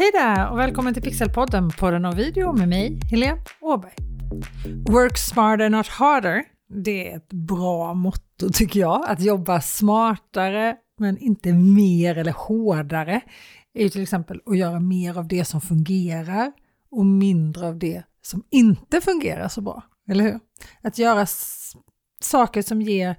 Hej 0.00 0.10
där 0.12 0.50
och 0.50 0.58
välkommen 0.58 0.94
till 0.94 1.02
Pixelpodden, 1.02 1.70
podden 1.70 2.04
om 2.04 2.16
video 2.16 2.52
med 2.52 2.68
mig, 2.68 3.00
Helene 3.10 3.42
Åberg. 3.60 3.94
Work 4.88 5.18
smarter 5.18 5.68
not 5.68 5.86
harder, 5.86 6.44
det 6.84 7.10
är 7.10 7.16
ett 7.16 7.32
bra 7.32 7.94
motto 7.94 8.48
tycker 8.52 8.80
jag. 8.80 9.08
Att 9.08 9.20
jobba 9.20 9.60
smartare 9.60 10.76
men 10.98 11.18
inte 11.18 11.52
mer 11.52 12.18
eller 12.18 12.32
hårdare 12.32 13.20
är 13.74 13.82
ju 13.82 13.88
till 13.88 14.02
exempel 14.02 14.40
att 14.46 14.58
göra 14.58 14.80
mer 14.80 15.18
av 15.18 15.28
det 15.28 15.44
som 15.44 15.60
fungerar 15.60 16.52
och 16.90 17.06
mindre 17.06 17.68
av 17.68 17.78
det 17.78 18.02
som 18.22 18.42
inte 18.50 19.00
fungerar 19.00 19.48
så 19.48 19.60
bra. 19.60 19.82
Eller 20.10 20.24
hur? 20.24 20.40
Att 20.82 20.98
göra 20.98 21.26
saker 22.22 22.62
som 22.62 22.82
ger 22.82 23.16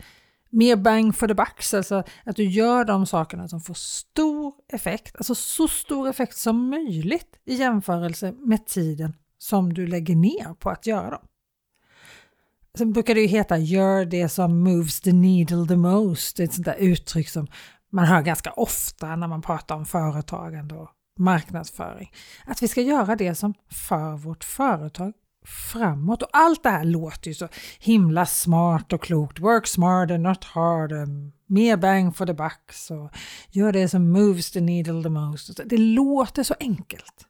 mer 0.52 0.76
bang 0.76 1.16
for 1.16 1.28
the 1.28 1.34
bucks, 1.34 1.74
alltså 1.74 2.04
att 2.24 2.36
du 2.36 2.44
gör 2.44 2.86
de 2.86 3.06
sakerna 3.06 3.48
som 3.48 3.62
får 3.62 3.74
stor 3.74 4.54
effekt, 4.74 5.16
alltså 5.16 5.36
så 5.36 5.68
stor 5.68 6.10
effekt 6.10 6.38
som 6.38 6.70
möjligt 6.70 7.40
i 7.46 7.54
jämförelse 7.54 8.32
med 8.32 8.66
tiden 8.66 9.16
som 9.38 9.74
du 9.74 9.88
lägger 9.88 10.16
ner 10.16 10.54
på 10.54 10.70
att 10.70 10.88
göra 10.88 11.10
dem. 11.10 11.28
Sen 12.78 12.94
brukar 12.94 13.16
det 13.16 13.22
ju 13.22 13.28
heta 13.28 13.58
gör 13.58 14.06
det 14.06 14.30
som 14.30 14.64
moves 14.64 15.02
the 15.02 15.14
needle 15.14 15.68
the 15.68 15.76
most, 15.76 16.38
det 16.38 16.44
är 16.44 16.48
ett 16.48 16.54
sånt 16.54 16.66
där 16.66 16.76
uttryck 16.80 17.30
som 17.30 17.48
man 17.92 18.06
hör 18.06 18.22
ganska 18.22 18.52
ofta 18.52 19.16
när 19.16 19.28
man 19.28 19.42
pratar 19.42 19.76
om 19.76 19.86
företagande 19.86 20.76
och 20.76 20.90
marknadsföring. 21.20 22.12
Att 22.46 22.64
vi 22.64 22.68
ska 22.68 22.82
göra 22.82 23.16
det 23.16 23.36
som 23.36 23.54
för 23.70 24.18
vårt 24.18 24.44
företag 24.44 25.14
framåt. 25.46 26.24
Och 26.24 26.30
allt 26.34 26.64
det 26.64 26.70
här 26.70 26.84
låter 26.84 27.28
ju 27.28 27.34
så 27.34 27.48
himla 27.80 28.26
smart 28.26 28.94
och 28.94 29.02
klokt. 29.02 29.40
Work 29.40 29.68
smarter, 29.68 30.18
not 30.18 30.44
harder. 30.44 31.04
Um, 31.04 31.32
Mer 31.52 31.78
bang 31.78 32.16
for 32.16 32.26
the 32.26 32.34
bucks 32.34 32.92
gör 33.50 33.72
det 33.72 33.90
som 33.90 34.12
moves 34.12 34.52
the 34.52 34.62
needle 34.62 35.04
the 35.04 35.10
most. 35.10 35.60
Det 35.66 35.78
låter 35.78 36.44
så 36.44 36.56
enkelt. 36.60 37.26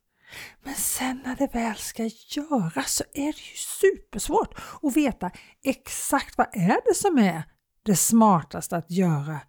Men 0.63 0.75
sen 0.75 1.21
när 1.25 1.35
det 1.35 1.53
väl 1.53 1.75
ska 1.75 2.09
göras 2.35 2.93
så 2.95 3.03
är 3.13 3.25
det 3.25 3.41
ju 3.41 3.57
supersvårt 3.81 4.55
att 4.81 4.97
veta 4.97 5.31
exakt 5.63 6.37
vad 6.37 6.47
är 6.51 6.89
det 6.89 6.95
som 6.95 7.17
är 7.17 7.43
det 7.83 7.95
smartaste 7.95 8.77
att 8.77 8.91
göra 8.91 9.39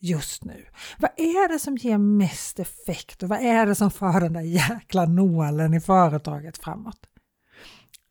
just 0.00 0.44
nu? 0.44 0.66
Vad 0.98 1.10
är 1.16 1.48
det 1.48 1.58
som 1.58 1.76
ger 1.76 1.98
mest 1.98 2.58
effekt 2.58 3.22
och 3.22 3.28
vad 3.28 3.40
är 3.40 3.66
det 3.66 3.74
som 3.74 3.90
för 3.90 4.20
den 4.20 4.32
där 4.32 4.40
jäkla 4.40 5.06
nålen 5.06 5.74
i 5.74 5.80
företaget 5.80 6.58
framåt? 6.58 7.09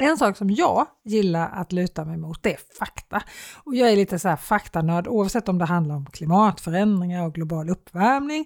En 0.02 0.17
sak 0.17 0.38
som 0.38 0.50
jag 0.50 0.88
gillar 1.03 1.50
att 1.50 1.72
luta 1.72 2.05
mig 2.05 2.17
mot 2.17 2.44
det 2.44 2.53
är 2.53 2.59
fakta. 2.80 3.23
Och 3.64 3.75
jag 3.75 3.92
är 3.92 3.95
lite 3.95 4.19
så 4.19 4.30
här 4.30 4.36
faktanörd 4.36 5.08
oavsett 5.08 5.50
om 5.50 5.58
det 5.58 5.66
handlar 5.66 5.95
om 5.95 6.05
klimatförändringar 6.05 7.25
och 7.25 7.33
global 7.33 7.69
uppvärmning 7.69 8.45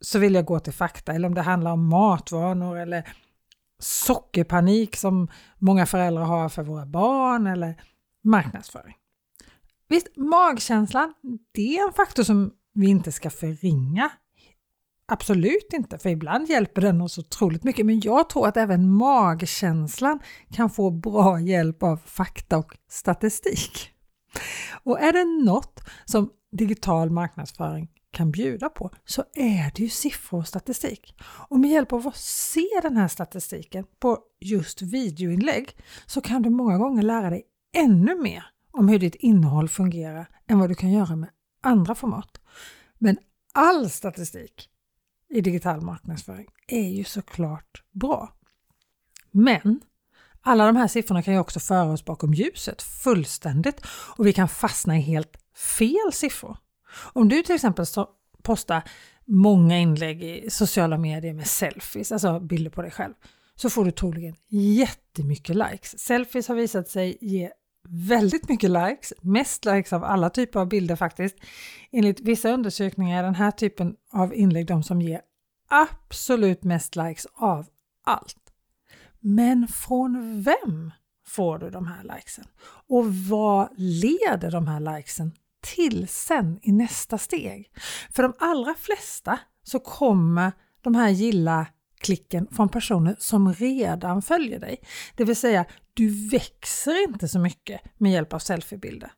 så 0.00 0.18
vill 0.18 0.34
jag 0.34 0.44
gå 0.44 0.60
till 0.60 0.72
fakta 0.72 1.12
eller 1.12 1.28
om 1.28 1.34
det 1.34 1.42
handlar 1.42 1.72
om 1.72 1.88
matvanor 1.88 2.78
eller 2.78 3.08
sockerpanik 3.78 4.96
som 4.96 5.28
många 5.58 5.86
föräldrar 5.86 6.24
har 6.24 6.48
för 6.48 6.62
våra 6.62 6.86
barn 6.86 7.46
eller 7.46 7.82
marknadsföring. 8.24 8.94
Visst, 9.88 10.16
magkänslan, 10.16 11.14
det 11.52 11.78
är 11.78 11.86
en 11.86 11.92
faktor 11.92 12.22
som 12.22 12.52
vi 12.74 12.88
inte 12.88 13.12
ska 13.12 13.30
förringa 13.30 14.10
Absolut 15.12 15.72
inte, 15.72 15.98
för 15.98 16.10
ibland 16.10 16.48
hjälper 16.48 16.80
den 16.80 17.00
oss 17.00 17.18
otroligt 17.18 17.64
mycket. 17.64 17.86
Men 17.86 18.00
jag 18.00 18.30
tror 18.30 18.48
att 18.48 18.56
även 18.56 18.90
magkänslan 18.90 20.20
kan 20.52 20.70
få 20.70 20.90
bra 20.90 21.40
hjälp 21.40 21.82
av 21.82 21.96
fakta 21.96 22.58
och 22.58 22.76
statistik. 22.90 23.90
Och 24.82 25.00
är 25.00 25.12
det 25.12 25.44
något 25.44 25.80
som 26.04 26.30
digital 26.52 27.10
marknadsföring 27.10 27.88
kan 28.10 28.30
bjuda 28.30 28.68
på 28.68 28.90
så 29.04 29.24
är 29.34 29.72
det 29.74 29.82
ju 29.82 29.88
siffror 29.88 30.38
och 30.38 30.48
statistik. 30.48 31.14
Och 31.48 31.60
med 31.60 31.70
hjälp 31.70 31.92
av 31.92 32.08
att 32.08 32.16
se 32.16 32.68
den 32.82 32.96
här 32.96 33.08
statistiken 33.08 33.84
på 34.00 34.18
just 34.40 34.82
videoinlägg 34.82 35.76
så 36.06 36.20
kan 36.20 36.42
du 36.42 36.50
många 36.50 36.78
gånger 36.78 37.02
lära 37.02 37.30
dig 37.30 37.42
ännu 37.76 38.22
mer 38.22 38.44
om 38.72 38.88
hur 38.88 38.98
ditt 38.98 39.14
innehåll 39.14 39.68
fungerar 39.68 40.28
än 40.46 40.58
vad 40.58 40.68
du 40.68 40.74
kan 40.74 40.92
göra 40.92 41.16
med 41.16 41.28
andra 41.62 41.94
format. 41.94 42.40
Men 42.98 43.18
all 43.52 43.90
statistik 43.90 44.70
i 45.30 45.40
digital 45.40 45.80
marknadsföring 45.80 46.46
är 46.66 46.88
ju 46.88 47.04
såklart 47.04 47.82
bra. 47.92 48.34
Men 49.30 49.80
alla 50.40 50.66
de 50.66 50.76
här 50.76 50.88
siffrorna 50.88 51.22
kan 51.22 51.34
ju 51.34 51.40
också 51.40 51.60
föra 51.60 51.92
oss 51.92 52.04
bakom 52.04 52.34
ljuset 52.34 52.82
fullständigt 52.82 53.86
och 54.16 54.26
vi 54.26 54.32
kan 54.32 54.48
fastna 54.48 54.98
i 54.98 55.00
helt 55.00 55.36
fel 55.56 56.12
siffror. 56.12 56.56
Om 57.12 57.28
du 57.28 57.42
till 57.42 57.54
exempel 57.54 57.86
postar 58.42 58.82
många 59.24 59.78
inlägg 59.78 60.22
i 60.22 60.50
sociala 60.50 60.98
medier 60.98 61.34
med 61.34 61.46
selfies, 61.46 62.12
alltså 62.12 62.40
bilder 62.40 62.70
på 62.70 62.82
dig 62.82 62.90
själv, 62.90 63.14
så 63.54 63.70
får 63.70 63.84
du 63.84 63.90
troligen 63.90 64.34
jättemycket 64.48 65.56
likes. 65.56 65.98
Selfies 65.98 66.48
har 66.48 66.54
visat 66.54 66.88
sig 66.88 67.18
ge 67.20 67.50
väldigt 67.88 68.48
mycket 68.48 68.70
likes, 68.70 69.12
mest 69.20 69.64
likes 69.64 69.92
av 69.92 70.04
alla 70.04 70.30
typer 70.30 70.60
av 70.60 70.68
bilder 70.68 70.96
faktiskt. 70.96 71.36
Enligt 71.92 72.20
vissa 72.20 72.50
undersökningar 72.50 73.18
är 73.18 73.22
den 73.22 73.34
här 73.34 73.50
typen 73.50 73.96
av 74.12 74.34
inlägg 74.34 74.66
de 74.66 74.82
som 74.82 75.02
ger 75.02 75.20
absolut 75.68 76.64
mest 76.64 76.96
likes 76.96 77.26
av 77.34 77.66
allt. 78.04 78.52
Men 79.20 79.68
från 79.68 80.42
vem 80.42 80.90
får 81.26 81.58
du 81.58 81.70
de 81.70 81.86
här 81.86 82.02
likesen? 82.02 82.44
Och 82.88 83.14
vad 83.14 83.68
leder 83.76 84.50
de 84.50 84.66
här 84.66 84.96
likesen 84.96 85.32
till 85.60 86.08
sen 86.08 86.58
i 86.62 86.72
nästa 86.72 87.18
steg? 87.18 87.72
För 88.10 88.22
de 88.22 88.34
allra 88.38 88.74
flesta 88.74 89.40
så 89.62 89.78
kommer 89.78 90.52
de 90.80 90.94
här 90.94 91.08
gilla 91.08 91.66
klicken 92.00 92.46
från 92.50 92.68
personer 92.68 93.16
som 93.18 93.52
redan 93.52 94.22
följer 94.22 94.60
dig. 94.60 94.76
Det 95.16 95.24
vill 95.24 95.36
säga, 95.36 95.64
du 95.94 96.28
växer 96.28 97.08
inte 97.08 97.28
så 97.28 97.38
mycket 97.38 97.80
med 97.98 98.12
hjälp 98.12 98.32
av 98.32 98.38
selfiebilder. 98.38 99.12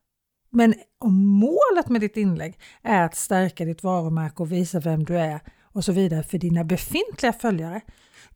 Men 0.50 0.74
om 0.98 1.26
målet 1.26 1.88
med 1.88 2.00
ditt 2.00 2.16
inlägg 2.16 2.58
är 2.82 3.02
att 3.02 3.16
stärka 3.16 3.64
ditt 3.64 3.82
varumärke 3.82 4.42
och 4.42 4.52
visa 4.52 4.80
vem 4.80 5.04
du 5.04 5.18
är 5.18 5.40
och 5.62 5.84
så 5.84 5.92
vidare 5.92 6.22
för 6.22 6.38
dina 6.38 6.64
befintliga 6.64 7.32
följare, 7.32 7.80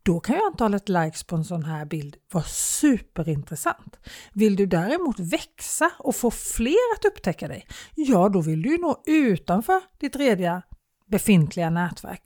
då 0.02 0.20
kan 0.20 0.36
ju 0.36 0.42
antalet 0.42 0.88
likes 0.88 1.24
på 1.24 1.36
en 1.36 1.44
sån 1.44 1.64
här 1.64 1.84
bild 1.84 2.16
vara 2.32 2.44
superintressant. 2.44 3.98
Vill 4.32 4.56
du 4.56 4.66
däremot 4.66 5.20
växa 5.20 5.90
och 5.98 6.16
få 6.16 6.30
fler 6.30 6.94
att 6.96 7.04
upptäcka 7.04 7.48
dig, 7.48 7.66
ja 7.94 8.28
då 8.28 8.40
vill 8.40 8.62
du 8.62 8.78
nå 8.78 9.02
utanför 9.06 9.80
ditt 9.98 10.16
rediga 10.16 10.62
befintliga 11.06 11.70
nätverk. 11.70 12.22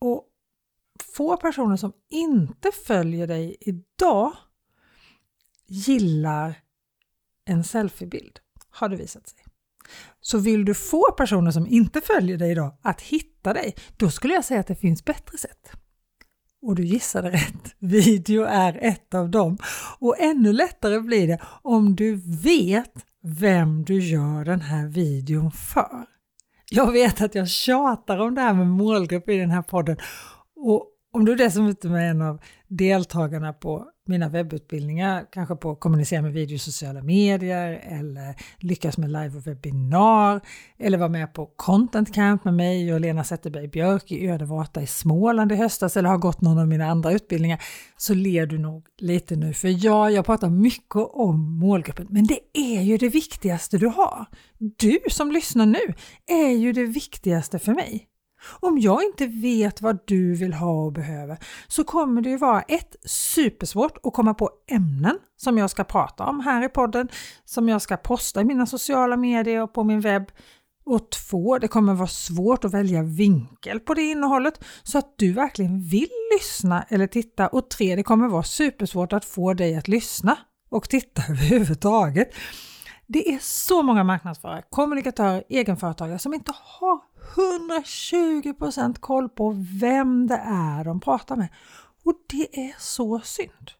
Och 0.00 0.24
få 1.14 1.36
personer 1.36 1.76
som 1.76 1.92
inte 2.10 2.70
följer 2.86 3.26
dig 3.26 3.56
idag 3.60 4.32
gillar 5.66 6.54
en 7.44 7.64
selfiebild, 7.64 8.38
har 8.70 8.88
det 8.88 8.96
visat 8.96 9.28
sig. 9.28 9.38
Så 10.20 10.38
vill 10.38 10.64
du 10.64 10.74
få 10.74 11.12
personer 11.16 11.50
som 11.50 11.66
inte 11.66 12.00
följer 12.00 12.38
dig 12.38 12.50
idag 12.50 12.76
att 12.82 13.00
hitta 13.00 13.52
dig, 13.52 13.74
då 13.96 14.10
skulle 14.10 14.34
jag 14.34 14.44
säga 14.44 14.60
att 14.60 14.66
det 14.66 14.76
finns 14.76 15.04
bättre 15.04 15.38
sätt. 15.38 15.70
Och 16.62 16.74
du 16.74 16.84
gissade 16.84 17.30
rätt, 17.30 17.74
video 17.78 18.42
är 18.42 18.78
ett 18.82 19.14
av 19.14 19.30
dem. 19.30 19.58
Och 19.98 20.16
ännu 20.18 20.52
lättare 20.52 21.00
blir 21.00 21.26
det 21.26 21.38
om 21.62 21.96
du 21.96 22.20
vet 22.42 23.04
vem 23.22 23.84
du 23.84 24.00
gör 24.00 24.44
den 24.44 24.60
här 24.60 24.86
videon 24.86 25.50
för. 25.50 26.06
Jag 26.70 26.92
vet 26.92 27.20
att 27.20 27.34
jag 27.34 27.48
tjatar 27.48 28.18
om 28.18 28.34
det 28.34 28.40
här 28.40 28.54
med 28.54 28.66
målgrupp 28.66 29.28
i 29.28 29.36
den 29.36 29.50
här 29.50 29.62
podden 29.62 29.96
och 30.56 30.90
om 31.14 31.24
du 31.24 31.34
dessutom 31.34 31.94
är 31.94 32.10
en 32.10 32.22
av 32.22 32.40
deltagarna 32.68 33.52
på 33.52 33.86
mina 34.06 34.28
webbutbildningar, 34.28 35.26
kanske 35.32 35.56
på 35.56 35.76
kommunicera 35.76 36.22
med 36.22 36.32
video 36.32 36.54
i 36.54 36.58
sociala 36.58 37.02
medier 37.02 37.82
eller 37.84 38.34
lyckas 38.58 38.98
med 38.98 39.10
live 39.12 39.36
och 39.36 39.46
webbinar 39.46 40.40
eller 40.78 40.98
vara 40.98 41.08
med 41.08 41.32
på 41.32 41.46
Content 41.56 42.14
Camp 42.14 42.44
med 42.44 42.54
mig 42.54 42.94
och 42.94 43.00
Lena 43.00 43.24
Zetterberg 43.24 43.68
Björk 43.68 44.12
i 44.12 44.28
Ödevata 44.28 44.82
i 44.82 44.86
Småland 44.86 45.52
i 45.52 45.54
höstas 45.54 45.96
eller 45.96 46.08
har 46.08 46.18
gått 46.18 46.40
någon 46.40 46.58
av 46.58 46.68
mina 46.68 46.86
andra 46.86 47.12
utbildningar 47.12 47.62
så 47.96 48.14
ler 48.14 48.46
du 48.46 48.58
nog 48.58 48.86
lite 48.98 49.36
nu 49.36 49.54
för 49.54 49.84
ja, 49.86 50.10
jag 50.10 50.26
pratar 50.26 50.50
mycket 50.50 50.96
om 50.96 51.58
målgruppen 51.58 52.06
men 52.10 52.26
det 52.26 52.38
är 52.52 52.82
ju 52.82 52.96
det 52.96 53.08
viktigaste 53.08 53.78
du 53.78 53.86
har. 53.86 54.26
Du 54.58 54.98
som 55.08 55.32
lyssnar 55.32 55.66
nu 55.66 55.94
är 56.26 56.50
ju 56.50 56.72
det 56.72 56.84
viktigaste 56.84 57.58
för 57.58 57.74
mig. 57.74 58.08
Om 58.46 58.78
jag 58.78 59.02
inte 59.02 59.26
vet 59.26 59.82
vad 59.82 59.98
du 60.04 60.34
vill 60.34 60.54
ha 60.54 60.84
och 60.84 60.92
behöver 60.92 61.38
så 61.68 61.84
kommer 61.84 62.22
det 62.22 62.30
ju 62.30 62.36
vara 62.36 62.62
ett 62.62 62.96
supersvårt 63.04 63.98
att 64.02 64.12
komma 64.12 64.34
på 64.34 64.50
ämnen 64.70 65.18
som 65.36 65.58
jag 65.58 65.70
ska 65.70 65.84
prata 65.84 66.24
om 66.24 66.40
här 66.40 66.64
i 66.64 66.68
podden, 66.68 67.08
som 67.44 67.68
jag 67.68 67.82
ska 67.82 67.96
posta 67.96 68.40
i 68.40 68.44
mina 68.44 68.66
sociala 68.66 69.16
medier 69.16 69.62
och 69.62 69.72
på 69.72 69.84
min 69.84 70.00
webb. 70.00 70.32
Och 70.86 71.10
två, 71.10 71.58
det 71.58 71.68
kommer 71.68 71.94
vara 71.94 72.08
svårt 72.08 72.64
att 72.64 72.74
välja 72.74 73.02
vinkel 73.02 73.80
på 73.80 73.94
det 73.94 74.02
innehållet 74.02 74.64
så 74.82 74.98
att 74.98 75.14
du 75.18 75.32
verkligen 75.32 75.80
vill 75.80 76.08
lyssna 76.38 76.84
eller 76.88 77.06
titta. 77.06 77.48
Och 77.48 77.70
tre, 77.70 77.96
det 77.96 78.02
kommer 78.02 78.28
vara 78.28 78.42
supersvårt 78.42 79.12
att 79.12 79.24
få 79.24 79.54
dig 79.54 79.76
att 79.76 79.88
lyssna 79.88 80.38
och 80.68 80.88
titta 80.88 81.22
överhuvudtaget. 81.28 82.34
Det 83.06 83.34
är 83.34 83.38
så 83.38 83.82
många 83.82 84.04
marknadsförare, 84.04 84.62
kommunikatörer, 84.70 85.44
egenföretagare 85.48 86.18
som 86.18 86.34
inte 86.34 86.52
har 86.54 87.00
120% 87.36 89.00
koll 89.00 89.28
på 89.28 89.64
vem 89.80 90.26
det 90.26 90.42
är 90.46 90.84
de 90.84 91.00
pratar 91.00 91.36
med. 91.36 91.48
Och 92.04 92.14
det 92.28 92.60
är 92.60 92.74
så 92.78 93.20
synd. 93.20 93.70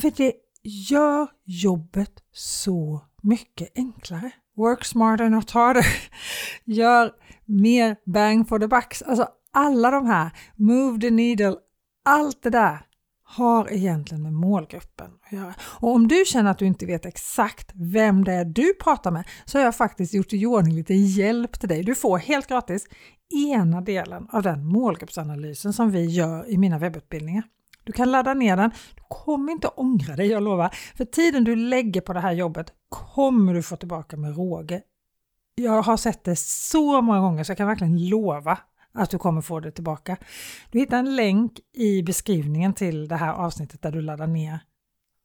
För 0.00 0.12
det 0.16 0.32
gör 0.62 1.28
jobbet 1.44 2.22
så 2.32 3.04
mycket 3.22 3.72
enklare. 3.74 4.30
Work 4.56 4.84
smarter 4.84 5.28
not 5.28 5.50
harder. 5.50 5.86
Gör 6.64 7.12
mer 7.44 7.96
bang 8.04 8.48
for 8.48 8.58
the 8.58 8.66
bucks. 8.66 9.02
Alltså 9.02 9.28
alla 9.52 9.90
de 9.90 10.06
här, 10.06 10.30
move 10.56 11.00
the 11.00 11.10
needle, 11.10 11.56
allt 12.04 12.42
det 12.42 12.50
där 12.50 12.86
har 13.32 13.72
egentligen 13.72 14.22
med 14.22 14.32
målgruppen 14.32 15.10
att 15.26 15.32
göra. 15.32 15.54
Och 15.60 15.94
om 15.94 16.08
du 16.08 16.24
känner 16.26 16.50
att 16.50 16.58
du 16.58 16.66
inte 16.66 16.86
vet 16.86 17.06
exakt 17.06 17.70
vem 17.74 18.24
det 18.24 18.32
är 18.32 18.44
du 18.44 18.74
pratar 18.74 19.10
med 19.10 19.24
så 19.44 19.58
har 19.58 19.64
jag 19.64 19.76
faktiskt 19.76 20.14
gjort 20.14 20.32
i 20.32 20.46
ordning 20.46 20.74
lite 20.74 20.94
hjälp 20.94 21.60
till 21.60 21.68
dig. 21.68 21.82
Du 21.82 21.94
får 21.94 22.18
helt 22.18 22.46
gratis 22.46 22.86
ena 23.48 23.80
delen 23.80 24.28
av 24.32 24.42
den 24.42 24.66
målgruppsanalysen 24.66 25.72
som 25.72 25.90
vi 25.90 26.04
gör 26.04 26.50
i 26.50 26.58
mina 26.58 26.78
webbutbildningar. 26.78 27.42
Du 27.84 27.92
kan 27.92 28.10
ladda 28.10 28.34
ner 28.34 28.56
den. 28.56 28.70
Du 28.94 29.02
kommer 29.08 29.52
inte 29.52 29.68
ångra 29.68 30.16
dig, 30.16 30.26
jag 30.26 30.42
lovar. 30.42 30.74
För 30.96 31.04
tiden 31.04 31.44
du 31.44 31.56
lägger 31.56 32.00
på 32.00 32.12
det 32.12 32.20
här 32.20 32.32
jobbet 32.32 32.72
kommer 32.88 33.54
du 33.54 33.62
få 33.62 33.76
tillbaka 33.76 34.16
med 34.16 34.36
råge. 34.36 34.82
Jag 35.54 35.82
har 35.82 35.96
sett 35.96 36.24
det 36.24 36.36
så 36.38 37.00
många 37.00 37.20
gånger 37.20 37.44
så 37.44 37.50
jag 37.50 37.56
kan 37.56 37.66
verkligen 37.66 38.08
lova 38.08 38.58
att 38.94 39.10
du 39.10 39.18
kommer 39.18 39.40
få 39.40 39.60
det 39.60 39.70
tillbaka. 39.70 40.16
Du 40.70 40.78
hittar 40.78 40.98
en 40.98 41.16
länk 41.16 41.52
i 41.72 42.02
beskrivningen 42.02 42.74
till 42.74 43.08
det 43.08 43.16
här 43.16 43.32
avsnittet 43.32 43.82
där 43.82 43.92
du 43.92 44.00
laddar 44.00 44.26
ner 44.26 44.60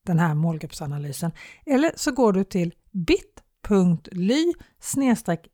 den 0.06 0.19
här 0.19 0.34
målgruppsanalysen. 0.34 1.31
Eller 1.66 1.92
så 1.96 2.12
går 2.12 2.34
du 2.34 2.44
till 2.44 2.74
bit.ly 2.92 4.54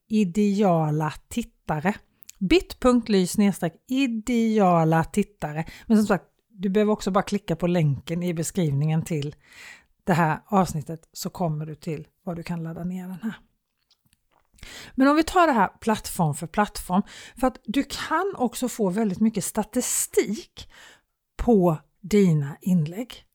ideala 0.08 1.14
tittare 1.28 1.94
bit.ly 2.50 3.28
ideala 3.88 5.04
tittare. 5.04 5.66
Men 5.88 5.98
som 5.98 6.06
sagt, 6.06 6.26
du 6.50 6.70
behöver 6.70 6.92
också 6.94 7.12
bara 7.12 7.24
klicka 7.24 7.56
på 7.56 7.68
länken 7.68 8.24
i 8.24 8.34
beskrivningen 8.34 9.04
till 9.04 9.36
det 10.04 10.14
här 10.14 10.40
avsnittet 10.46 11.10
så 11.14 11.30
kommer 11.30 11.66
du 11.66 11.76
till 11.76 12.08
var 12.24 12.36
du 12.36 12.44
kan 12.44 12.64
ladda 12.64 12.84
ner 12.84 13.08
den 13.08 13.20
här. 13.22 13.36
Men 14.96 15.08
om 15.08 15.16
vi 15.16 15.24
tar 15.24 15.48
det 15.48 15.54
här 15.54 15.68
plattform 15.68 16.34
för 16.36 16.48
plattform, 16.48 17.02
för 17.40 17.48
att 17.48 17.58
du 17.64 17.84
kan 17.84 18.34
också 18.38 18.70
få 18.70 18.90
väldigt 18.90 19.20
mycket 19.20 19.44
statistik 19.44 20.70
på 21.38 21.78
dina 22.02 22.58
inlägg. 22.62 23.26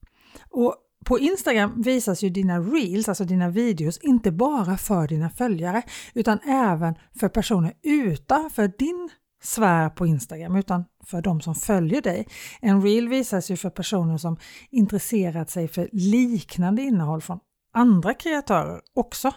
Och 0.50 0.76
på 1.04 1.19
Instagram 1.19 1.82
visas 1.82 2.22
ju 2.22 2.30
dina 2.30 2.60
reels, 2.60 3.08
alltså 3.08 3.25
dina 3.25 3.48
videos, 3.48 3.98
inte 3.98 4.32
bara 4.32 4.76
för 4.76 5.08
dina 5.08 5.30
följare 5.30 5.82
utan 6.14 6.38
även 6.38 6.94
för 7.20 7.28
personer 7.28 7.72
utanför 7.82 8.72
din 8.78 9.10
sfär 9.42 9.90
på 9.90 10.06
Instagram 10.06 10.56
utan 10.56 10.84
för 11.06 11.22
de 11.22 11.40
som 11.40 11.54
följer 11.54 12.02
dig. 12.02 12.26
En 12.60 12.82
reel 12.82 13.08
visas 13.08 13.50
ju 13.50 13.56
för 13.56 13.70
personer 13.70 14.19
som 14.19 14.36
intresserat 14.70 15.50
sig 15.50 15.69
för 15.69 15.88
liknande 15.92 16.82
innehåll 16.82 17.22
från 17.22 17.40
andra 17.72 18.14
kreatörer 18.14 18.80
också. 18.94 19.32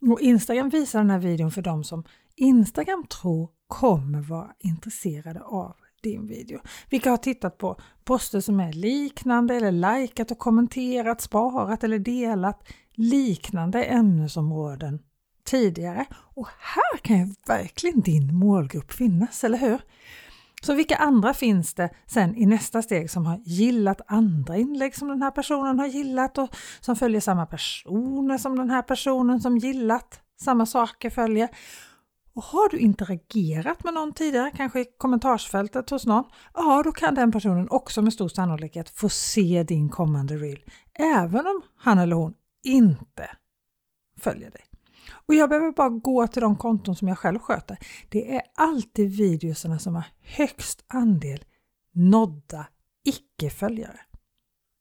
Och 0.00 0.20
Instagram 0.20 0.68
visar 0.68 0.98
den 0.98 1.10
här 1.10 1.18
videon 1.18 1.50
för 1.50 1.62
de 1.62 1.84
som 1.84 2.04
Instagram 2.36 3.06
tror 3.06 3.48
kommer 3.66 4.20
vara 4.20 4.50
intresserade 4.58 5.40
av 5.40 5.76
din 6.02 6.26
video. 6.26 6.60
Vilka 6.90 7.10
har 7.10 7.16
tittat 7.16 7.58
på 7.58 7.76
poster 8.04 8.40
som 8.40 8.60
är 8.60 8.72
liknande 8.72 9.54
eller 9.54 9.72
likat 9.72 10.30
och 10.30 10.38
kommenterat, 10.38 11.20
sparat 11.20 11.84
eller 11.84 11.98
delat 11.98 12.68
liknande 12.94 13.84
ämnesområden 13.84 14.98
tidigare. 15.44 16.06
Och 16.34 16.48
här 16.58 16.98
kan 16.98 17.18
ju 17.18 17.34
verkligen 17.46 18.00
din 18.00 18.34
målgrupp 18.34 18.92
finnas, 18.92 19.44
eller 19.44 19.58
hur? 19.58 19.80
Så 20.60 20.74
vilka 20.74 20.96
andra 20.96 21.34
finns 21.34 21.74
det 21.74 21.90
sen 22.06 22.36
i 22.36 22.46
nästa 22.46 22.82
steg 22.82 23.10
som 23.10 23.26
har 23.26 23.38
gillat 23.44 24.00
andra 24.06 24.56
inlägg 24.56 24.96
som 24.96 25.08
den 25.08 25.22
här 25.22 25.30
personen 25.30 25.78
har 25.78 25.86
gillat 25.86 26.38
och 26.38 26.56
som 26.80 26.96
följer 26.96 27.20
samma 27.20 27.46
personer 27.46 28.38
som 28.38 28.56
den 28.56 28.70
här 28.70 28.82
personen 28.82 29.40
som 29.40 29.58
gillat 29.58 30.20
samma 30.44 30.66
saker 30.66 31.10
följer? 31.10 31.48
Och 32.34 32.42
har 32.42 32.68
du 32.68 32.78
interagerat 32.78 33.84
med 33.84 33.94
någon 33.94 34.12
tidigare, 34.12 34.50
kanske 34.56 34.80
i 34.80 34.86
kommentarsfältet 34.98 35.90
hos 35.90 36.06
någon, 36.06 36.24
ja 36.54 36.82
då 36.84 36.92
kan 36.92 37.14
den 37.14 37.32
personen 37.32 37.68
också 37.70 38.02
med 38.02 38.12
stor 38.12 38.28
sannolikhet 38.28 38.90
få 38.90 39.08
se 39.08 39.62
din 39.62 39.88
kommande 39.88 40.36
reel, 40.36 40.64
även 40.98 41.46
om 41.46 41.62
han 41.76 41.98
eller 41.98 42.16
hon 42.16 42.34
inte 42.64 43.30
följer 44.20 44.50
dig. 44.50 44.69
Och 45.30 45.36
jag 45.36 45.48
behöver 45.48 45.72
bara 45.72 45.88
gå 45.88 46.26
till 46.26 46.42
de 46.42 46.56
konton 46.56 46.96
som 46.96 47.08
jag 47.08 47.18
själv 47.18 47.38
sköter. 47.38 47.78
Det 48.08 48.34
är 48.34 48.42
alltid 48.56 49.16
videorna 49.16 49.78
som 49.78 49.94
har 49.94 50.04
högst 50.22 50.84
andel 50.86 51.44
nådda 51.94 52.66
icke-följare. 53.04 54.00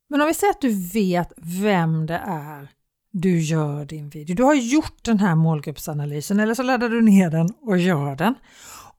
Men 0.08 0.22
om 0.22 0.28
vi 0.28 0.34
säger 0.34 0.52
att 0.52 0.62
du 0.62 0.90
vet 0.94 1.34
vem 1.38 2.06
det 2.06 2.22
är 2.26 2.72
du 3.12 3.40
gör 3.40 3.86
din 3.86 4.10
video. 4.10 4.36
Du 4.36 4.44
har 4.44 4.54
gjort 4.54 5.04
den 5.04 5.20
här 5.20 5.36
målgruppsanalysen 5.36 6.40
eller 6.40 6.54
så 6.54 6.64
laddar 6.64 6.90
du 6.90 7.02
ner 7.02 7.30
den 7.30 7.50
och 7.62 7.78
gör 7.78 8.16
den. 8.16 8.36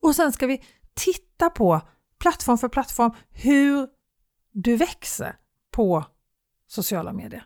Och 0.00 0.17
sen 0.17 0.32
ska 0.32 0.47
vi 0.47 0.62
titta 0.94 1.50
på 1.50 1.81
plattform 2.20 2.58
för 2.58 2.69
plattform 2.69 3.12
hur 3.31 3.88
du 4.52 4.76
växer 4.76 5.37
på 5.70 6.05
sociala 6.67 7.12
medier. 7.12 7.44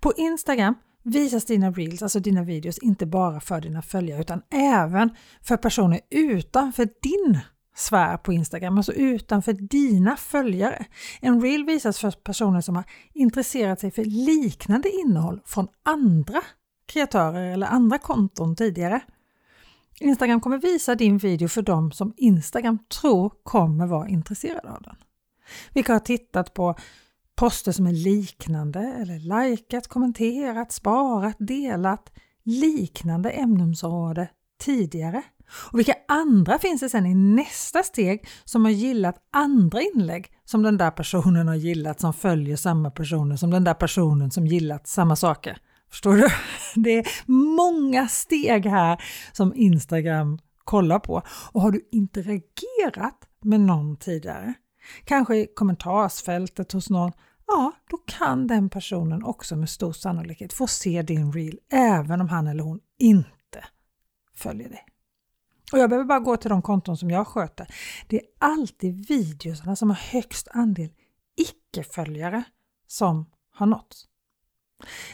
På 0.00 0.12
Instagram 0.16 0.74
visas 1.06 1.44
dina 1.44 1.70
reels, 1.70 2.02
alltså 2.02 2.20
dina 2.20 2.42
videos, 2.42 2.78
inte 2.78 3.06
bara 3.06 3.40
för 3.40 3.60
dina 3.60 3.82
följare 3.82 4.20
utan 4.20 4.42
även 4.50 5.10
för 5.42 5.56
personer 5.56 6.00
utanför 6.10 6.88
din 7.02 7.40
sfär 7.76 8.16
på 8.16 8.32
Instagram, 8.32 8.76
alltså 8.76 8.92
utanför 8.92 9.52
dina 9.52 10.16
följare. 10.16 10.86
En 11.20 11.40
reel 11.40 11.64
visas 11.64 11.98
för 11.98 12.10
personer 12.10 12.60
som 12.60 12.76
har 12.76 12.84
intresserat 13.12 13.80
sig 13.80 13.90
för 13.90 14.04
liknande 14.04 14.90
innehåll 14.90 15.40
från 15.44 15.68
andra 15.82 16.42
kreatörer 16.86 17.52
eller 17.52 17.66
andra 17.66 17.98
konton 17.98 18.56
tidigare. 18.56 19.00
Instagram 20.00 20.40
kommer 20.40 20.58
visa 20.58 20.94
din 20.94 21.18
video 21.18 21.48
för 21.48 21.62
dem 21.62 21.92
som 21.92 22.14
Instagram 22.16 22.78
tror 23.00 23.32
kommer 23.42 23.86
vara 23.86 24.08
intresserade 24.08 24.70
av 24.70 24.82
den. 24.82 24.96
Vilka 25.72 25.92
har 25.92 26.00
tittat 26.00 26.54
på 26.54 26.76
poster 27.36 27.72
som 27.72 27.86
är 27.86 27.92
liknande 27.92 28.80
eller 28.80 29.48
likat, 29.48 29.88
kommenterat, 29.88 30.72
sparat, 30.72 31.36
delat 31.38 32.12
liknande 32.44 33.30
ämnesområde 33.30 34.28
tidigare. 34.60 35.22
Och 35.72 35.78
vilka 35.78 35.94
andra 36.08 36.58
finns 36.58 36.80
det 36.80 36.88
sen 36.88 37.06
i 37.06 37.14
nästa 37.14 37.82
steg 37.82 38.28
som 38.44 38.64
har 38.64 38.72
gillat 38.72 39.16
andra 39.32 39.80
inlägg 39.82 40.26
som 40.44 40.62
den 40.62 40.76
där 40.76 40.90
personen 40.90 41.48
har 41.48 41.54
gillat 41.54 42.00
som 42.00 42.12
följer 42.12 42.56
samma 42.56 42.90
personer 42.90 43.36
som 43.36 43.50
den 43.50 43.64
där 43.64 43.74
personen 43.74 44.30
som 44.30 44.46
gillat 44.46 44.86
samma 44.86 45.16
saker? 45.16 45.58
Förstår 45.90 46.16
du? 46.16 46.28
Det 46.74 46.98
är 46.98 47.06
många 47.56 48.08
steg 48.08 48.66
här 48.66 49.02
som 49.32 49.54
Instagram 49.54 50.38
kollar 50.64 50.98
på. 50.98 51.22
Och 51.52 51.62
har 51.62 51.70
du 51.70 51.88
interagerat 51.92 53.18
med 53.42 53.60
någon 53.60 53.96
tidigare, 53.96 54.54
kanske 55.04 55.36
i 55.36 55.46
kommentarsfältet 55.54 56.72
hos 56.72 56.90
någon, 56.90 57.12
ja, 57.46 57.72
då 57.90 57.96
kan 57.96 58.46
den 58.46 58.70
personen 58.70 59.24
också 59.24 59.56
med 59.56 59.70
stor 59.70 59.92
sannolikhet 59.92 60.52
få 60.52 60.66
se 60.66 61.02
din 61.02 61.32
reel 61.32 61.58
även 61.72 62.20
om 62.20 62.28
han 62.28 62.46
eller 62.46 62.62
hon 62.62 62.80
inte 62.98 63.64
följer 64.34 64.68
dig. 64.68 64.84
Och 65.72 65.78
jag 65.78 65.90
behöver 65.90 66.06
bara 66.06 66.20
gå 66.20 66.36
till 66.36 66.50
de 66.50 66.62
konton 66.62 66.96
som 66.96 67.10
jag 67.10 67.26
sköter. 67.26 67.74
Det 68.08 68.16
är 68.16 68.26
alltid 68.38 69.08
videosarna 69.08 69.76
som 69.76 69.90
har 69.90 69.96
högst 69.96 70.48
andel 70.50 70.90
icke-följare 71.36 72.44
som 72.86 73.26
har 73.50 73.66
nåtts. 73.66 74.06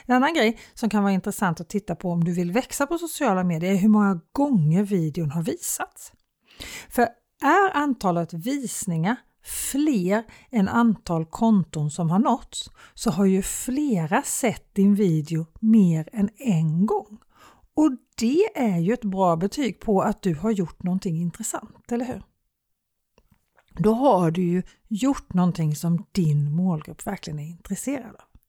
En 0.06 0.14
annan 0.14 0.34
grej 0.34 0.58
som 0.74 0.90
kan 0.90 1.02
vara 1.02 1.12
intressant 1.12 1.60
att 1.60 1.68
titta 1.68 1.94
på 1.94 2.10
om 2.10 2.24
du 2.24 2.32
vill 2.32 2.52
växa 2.52 2.86
på 2.86 2.98
sociala 2.98 3.44
medier 3.44 3.72
är 3.72 3.76
hur 3.76 3.88
många 3.88 4.20
gånger 4.32 4.82
videon 4.82 5.30
har 5.30 5.42
visats. 5.42 6.12
För 6.88 7.02
är 7.42 7.76
antalet 7.76 8.32
visningar 8.32 9.16
fler 9.42 10.24
än 10.50 10.68
antal 10.68 11.24
konton 11.24 11.90
som 11.90 12.10
har 12.10 12.18
nåtts 12.18 12.70
så 12.94 13.10
har 13.10 13.24
ju 13.24 13.42
flera 13.42 14.22
sett 14.22 14.74
din 14.74 14.94
video 14.94 15.46
mer 15.60 16.08
än 16.12 16.30
en 16.36 16.86
gång. 16.86 17.18
Och 17.74 17.90
det 18.18 18.44
är 18.54 18.78
ju 18.78 18.92
ett 18.92 19.04
bra 19.04 19.36
betyg 19.36 19.80
på 19.80 20.02
att 20.02 20.22
du 20.22 20.34
har 20.34 20.50
gjort 20.50 20.82
någonting 20.82 21.20
intressant, 21.20 21.92
eller 21.92 22.04
hur? 22.04 22.22
Då 23.78 23.92
har 23.94 24.30
du 24.30 24.42
ju 24.42 24.62
gjort 24.88 25.34
någonting 25.34 25.76
som 25.76 26.06
din 26.12 26.52
målgrupp 26.52 27.06
verkligen 27.06 27.38
är 27.38 27.48
intresserad 27.48 28.14
av. 28.14 28.40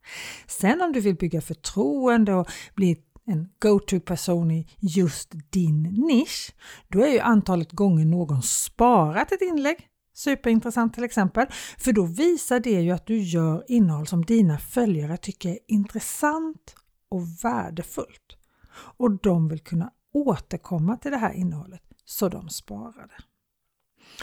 Sen 0.48 0.82
om 0.82 0.94
du 0.94 1.00
vill 1.00 1.16
bygga 1.16 1.42
förtroende 1.42 2.34
och 2.34 2.48
bli 2.76 2.98
en 3.26 3.50
go-to-person 3.60 4.52
i 4.52 4.68
just 4.80 5.32
din 5.50 5.84
nisch, 5.84 6.56
då 6.88 7.04
är 7.04 7.08
ju 7.08 7.20
antalet 7.20 7.72
gånger 7.72 8.06
någon 8.06 8.42
sparat 8.42 9.32
ett 9.32 9.42
inlägg 9.42 9.88
superintressant 10.14 10.94
till 10.94 11.04
exempel, 11.04 11.48
för 11.78 11.94
då 11.94 12.06
visar 12.06 12.60
det 12.60 12.82
ju 12.82 12.92
att 12.92 13.06
du 13.06 13.18
gör 13.18 13.64
innehåll 13.68 14.08
som 14.08 14.26
dina 14.26 14.58
följare 14.58 15.18
tycker 15.18 15.50
är 15.50 15.60
intressant 15.68 16.76
och 17.10 17.22
värdefullt 17.44 18.38
och 18.76 19.12
de 19.12 19.50
vill 19.50 19.60
kunna 19.60 19.92
återkomma 20.14 20.98
till 20.98 21.12
det 21.12 21.18
här 21.18 21.34
innehållet 21.34 21.82
så 22.06 22.30
de 22.30 22.50
sparar 22.50 23.08
det. 23.08 23.24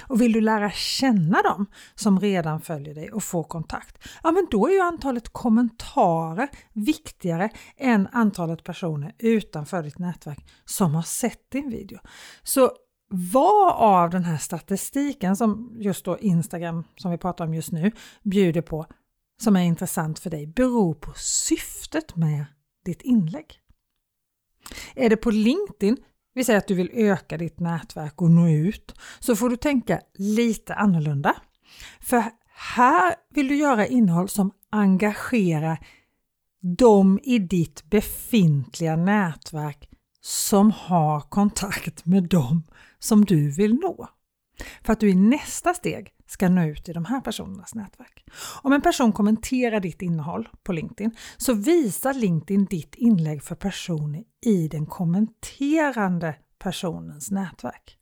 Och 0.03 0.21
vill 0.21 0.33
du 0.33 0.41
lära 0.41 0.71
känna 0.71 1.43
dem 1.43 1.67
som 1.95 2.21
redan 2.21 2.61
följer 2.61 2.95
dig 2.95 3.13
och 3.13 3.23
få 3.23 3.45
kontakt, 3.45 4.09
ja 4.23 4.31
men 4.33 4.47
då 4.51 4.67
är 4.69 4.73
ju 4.73 4.81
antalet 4.81 5.29
kommentarer 5.29 6.49
viktigare 6.73 7.51
än 7.77 8.09
antalet 8.13 8.65
personer 8.65 9.15
utanför 9.19 9.83
ditt 9.83 9.99
nätverk 9.99 10.47
som 10.65 10.95
har 10.95 11.03
sett 11.03 11.51
din 11.51 11.71
video. 11.71 11.99
Så 12.43 12.71
vad 13.11 13.73
av 13.73 14.11
den 14.11 14.25
här 14.25 14.39
statistiken 14.39 15.37
som 15.37 15.77
just 15.81 16.05
då 16.05 16.19
Instagram, 16.19 16.85
som 16.97 17.11
vi 17.11 17.19
pratar 17.19 17.45
om 17.45 17.55
just 17.55 17.73
nu, 17.73 17.93
bjuder 18.23 18.63
på 18.63 18.87
som 19.43 19.57
är 19.57 19.63
intressant 19.63 20.19
för 20.19 20.31
dig 20.31 20.47
beror 20.47 20.95
på 20.95 21.13
syftet 21.17 22.17
med 22.17 22.45
ditt 22.85 23.03
inlägg. 23.03 23.61
Är 24.95 25.11
det 25.11 25.17
på 25.17 25.31
LinkedIn, 25.31 25.97
vi 26.35 26.45
säger 26.45 26.59
att 26.59 26.69
du 26.69 26.75
vill 26.75 26.91
öka 26.93 27.39
ditt 27.39 27.61
nätverk 27.61 28.23
och 28.23 28.31
nå 28.31 28.49
ut, 28.49 28.95
så 29.19 29.37
får 29.37 29.51
du 29.51 29.57
tänka 29.57 30.01
lite 30.15 30.75
annorlunda. 30.75 31.37
För 32.01 32.25
här 32.55 33.15
vill 33.35 33.49
du 33.49 33.57
göra 33.57 33.87
innehåll 33.87 34.29
som 34.29 34.53
engagerar 34.71 35.87
de 36.63 37.19
i 37.23 37.39
ditt 37.39 37.85
befintliga 37.85 38.97
nätverk 38.97 39.89
som 40.21 40.71
har 40.71 41.21
kontakt 41.21 42.07
med 42.07 42.29
dem 42.29 42.63
som 43.01 43.25
du 43.25 43.51
vill 43.51 43.75
nå. 43.75 44.09
För 44.83 44.93
att 44.93 45.01
du 45.01 45.11
i 45.11 45.15
nästa 45.15 45.75
steg 45.75 46.13
ska 46.27 46.49
nå 46.49 46.65
ut 46.65 46.89
i 46.89 46.93
de 46.93 47.05
här 47.05 47.21
personernas 47.21 47.75
nätverk. 47.75 48.25
Om 48.63 48.73
en 48.73 48.83
person 48.83 49.13
kommenterar 49.13 49.81
ditt 49.81 50.03
innehåll 50.03 50.49
på 50.63 50.73
LinkedIn 50.73 51.11
så 51.37 51.55
visar 51.55 52.15
LinkedIn 52.15 52.65
ditt 52.65 52.95
inlägg 52.95 53.43
för 53.43 53.55
personer 53.55 54.25
i 54.47 54.69
den 54.69 54.87
kommenterande 54.87 56.35
personens 56.59 57.31
nätverk. 57.31 57.97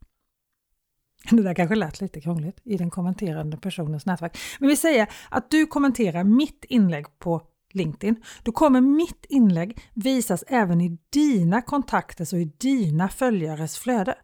Det 1.31 1.43
där 1.43 1.55
kanske 1.55 1.75
lät 1.75 2.01
lite 2.01 2.21
krångligt, 2.21 2.61
i 2.65 2.77
den 2.77 2.91
kommenterande 2.91 3.57
personens 3.57 4.07
nätverk. 4.07 4.39
Men 4.59 4.69
vi 4.69 4.77
säger 4.77 5.09
att 5.29 5.51
du 5.51 5.67
kommenterar 5.67 6.25
mitt 6.25 6.65
inlägg 6.69 7.07
på 7.19 7.43
LinkedIn, 7.73 8.23
då 8.43 8.53
kommer 8.53 8.81
mitt 8.81 9.27
inlägg 9.29 9.81
visas 9.95 10.45
även 10.49 10.81
i 10.81 10.99
dina 11.11 11.63
kontakters 11.63 12.33
och 12.33 12.39
i 12.39 12.53
dina 12.59 13.09
följares 13.09 13.79
flöde. 13.79 14.15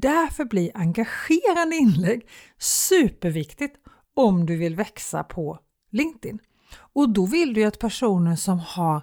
Därför 0.00 0.44
blir 0.44 0.70
engagerande 0.74 1.76
inlägg 1.76 2.28
superviktigt 2.58 3.76
om 4.14 4.46
du 4.46 4.56
vill 4.56 4.76
växa 4.76 5.24
på 5.24 5.58
LinkedIn. 5.90 6.38
Och 6.76 7.12
då 7.12 7.26
vill 7.26 7.54
du 7.54 7.64
att 7.64 7.78
personer 7.78 8.36
som 8.36 8.58
har 8.58 9.02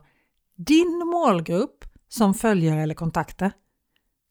din 0.56 1.04
målgrupp 1.06 1.86
som 2.08 2.34
följare 2.34 2.82
eller 2.82 2.96
kontakter, 2.96 3.52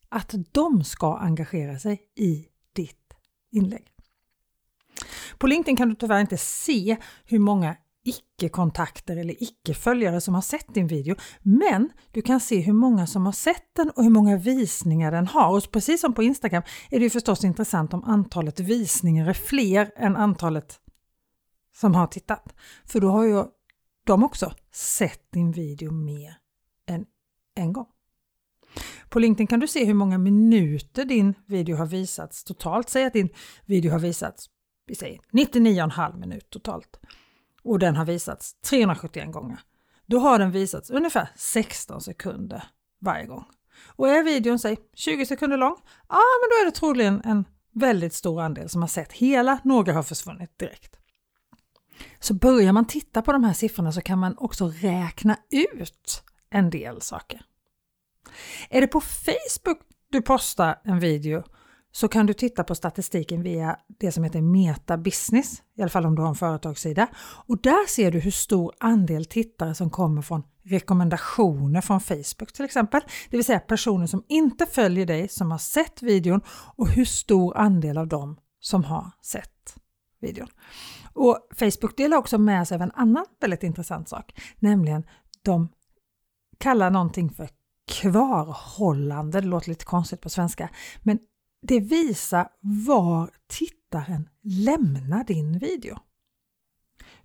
att 0.08 0.34
de 0.52 0.84
ska 0.84 1.16
engagera 1.16 1.78
sig 1.78 2.02
i 2.16 2.46
ditt 2.72 3.14
inlägg. 3.50 3.86
På 5.38 5.46
LinkedIn 5.46 5.76
kan 5.76 5.88
du 5.88 5.94
tyvärr 5.94 6.20
inte 6.20 6.38
se 6.38 6.96
hur 7.24 7.38
många 7.38 7.76
icke-kontakter 8.04 9.16
eller 9.16 9.42
icke-följare 9.42 10.20
som 10.20 10.34
har 10.34 10.42
sett 10.42 10.74
din 10.74 10.86
video. 10.86 11.16
Men 11.42 11.90
du 12.12 12.22
kan 12.22 12.40
se 12.40 12.60
hur 12.60 12.72
många 12.72 13.06
som 13.06 13.26
har 13.26 13.32
sett 13.32 13.74
den 13.76 13.90
och 13.90 14.02
hur 14.02 14.10
många 14.10 14.36
visningar 14.36 15.12
den 15.12 15.26
har. 15.26 15.56
Och 15.56 15.70
precis 15.72 16.00
som 16.00 16.12
på 16.12 16.22
Instagram 16.22 16.62
är 16.90 17.00
det 17.00 17.10
förstås 17.10 17.44
intressant 17.44 17.94
om 17.94 18.04
antalet 18.04 18.60
visningar 18.60 19.28
är 19.28 19.32
fler 19.32 19.90
än 19.96 20.16
antalet 20.16 20.80
som 21.76 21.94
har 21.94 22.06
tittat. 22.06 22.54
För 22.84 23.00
då 23.00 23.10
har 23.10 23.24
ju 23.24 23.44
de 24.06 24.22
också 24.22 24.52
sett 24.72 25.32
din 25.32 25.52
video 25.52 25.92
mer 25.92 26.36
än 26.88 27.06
en 27.56 27.72
gång. 27.72 27.86
På 29.08 29.18
LinkedIn 29.18 29.46
kan 29.46 29.60
du 29.60 29.68
se 29.68 29.84
hur 29.84 29.94
många 29.94 30.18
minuter 30.18 31.04
din 31.04 31.34
video 31.46 31.76
har 31.76 31.86
visats 31.86 32.44
totalt. 32.44 32.88
Säg 32.88 33.04
att 33.04 33.12
din 33.12 33.28
video 33.66 33.92
har 33.92 33.98
visats 33.98 34.48
vi 34.86 34.94
säger 34.94 35.20
99,5 35.32 36.18
minut 36.18 36.50
totalt 36.50 37.00
och 37.64 37.78
den 37.78 37.96
har 37.96 38.04
visats 38.04 38.54
371 38.60 39.32
gånger. 39.32 39.60
Då 40.06 40.18
har 40.18 40.38
den 40.38 40.50
visats 40.50 40.90
ungefär 40.90 41.28
16 41.36 42.00
sekunder 42.00 42.64
varje 43.00 43.26
gång. 43.26 43.44
Och 43.86 44.08
är 44.08 44.22
videon 44.22 44.58
säg 44.58 44.76
20 44.94 45.26
sekunder 45.26 45.56
lång, 45.56 45.76
ja 46.08 46.20
men 46.40 46.50
då 46.50 46.62
är 46.62 46.64
det 46.64 46.76
troligen 46.76 47.22
en 47.24 47.44
väldigt 47.72 48.14
stor 48.14 48.40
andel 48.40 48.68
som 48.68 48.82
har 48.82 48.88
sett 48.88 49.12
hela, 49.12 49.58
några 49.64 49.92
har 49.92 50.02
försvunnit 50.02 50.58
direkt. 50.58 50.96
Så 52.20 52.34
börjar 52.34 52.72
man 52.72 52.86
titta 52.86 53.22
på 53.22 53.32
de 53.32 53.44
här 53.44 53.52
siffrorna 53.52 53.92
så 53.92 54.00
kan 54.00 54.18
man 54.18 54.38
också 54.38 54.68
räkna 54.68 55.36
ut 55.50 56.22
en 56.50 56.70
del 56.70 57.00
saker. 57.00 57.42
Är 58.70 58.80
det 58.80 58.86
på 58.86 59.00
Facebook 59.00 59.78
du 60.08 60.22
postar 60.22 60.80
en 60.84 61.00
video 61.00 61.42
så 61.96 62.08
kan 62.08 62.26
du 62.26 62.32
titta 62.32 62.64
på 62.64 62.74
statistiken 62.74 63.42
via 63.42 63.76
det 63.86 64.12
som 64.12 64.24
heter 64.24 64.40
Meta 64.40 64.98
Business, 64.98 65.62
i 65.76 65.82
alla 65.82 65.90
fall 65.90 66.06
om 66.06 66.14
du 66.14 66.22
har 66.22 66.28
en 66.28 66.34
företagssida. 66.34 67.06
Och 67.46 67.62
där 67.62 67.88
ser 67.88 68.10
du 68.10 68.18
hur 68.18 68.30
stor 68.30 68.72
andel 68.80 69.24
tittare 69.24 69.74
som 69.74 69.90
kommer 69.90 70.22
från 70.22 70.42
rekommendationer 70.64 71.80
från 71.80 72.00
Facebook 72.00 72.52
till 72.52 72.64
exempel, 72.64 73.00
det 73.30 73.36
vill 73.36 73.44
säga 73.44 73.60
personer 73.60 74.06
som 74.06 74.24
inte 74.28 74.66
följer 74.66 75.06
dig 75.06 75.28
som 75.28 75.50
har 75.50 75.58
sett 75.58 76.02
videon 76.02 76.40
och 76.76 76.88
hur 76.88 77.04
stor 77.04 77.56
andel 77.56 77.98
av 77.98 78.08
dem 78.08 78.36
som 78.60 78.84
har 78.84 79.10
sett 79.22 79.76
videon. 80.20 80.48
Och 81.12 81.48
Facebook 81.58 81.96
delar 81.96 82.16
också 82.16 82.38
med 82.38 82.68
sig 82.68 82.74
av 82.74 82.82
en 82.82 82.92
annan 82.94 83.26
väldigt 83.40 83.62
intressant 83.62 84.08
sak, 84.08 84.40
nämligen 84.58 85.04
de 85.42 85.68
kallar 86.58 86.90
någonting 86.90 87.30
för 87.30 87.48
kvarhållande, 87.90 89.40
det 89.40 89.46
låter 89.46 89.68
lite 89.68 89.84
konstigt 89.84 90.20
på 90.20 90.28
svenska, 90.28 90.68
men 91.02 91.18
det 91.66 91.80
visar 91.80 92.48
var 92.60 93.30
tittaren 93.46 94.28
lämnar 94.42 95.24
din 95.24 95.58
video. 95.58 95.98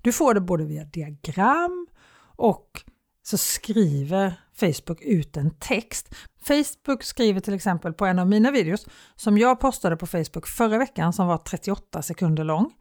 Du 0.02 0.12
får 0.12 0.34
det 0.34 0.42
både 0.42 0.66
via 0.66 0.84
diagram 0.84 1.88
och 2.36 2.84
så 3.24 3.38
skriver 3.38 4.42
Facebook 4.56 5.02
ut 5.02 5.38
en 5.38 5.52
text. 5.52 6.16
Facebook 6.42 7.04
skriver 7.04 7.40
till 7.40 7.54
exempel 7.54 7.94
på 7.94 8.06
en 8.06 8.20
av 8.20 8.28
mina 8.28 8.52
videos 8.52 8.88
som 9.16 9.38
jag 9.38 9.60
postade 9.60 9.98
på 9.98 10.08
Facebook 10.08 10.48
förra 10.48 10.78
veckan 10.78 11.14
som 11.14 11.28
var 11.28 11.38
38 11.38 12.02
sekunder 12.02 12.44
lång. 12.44 12.74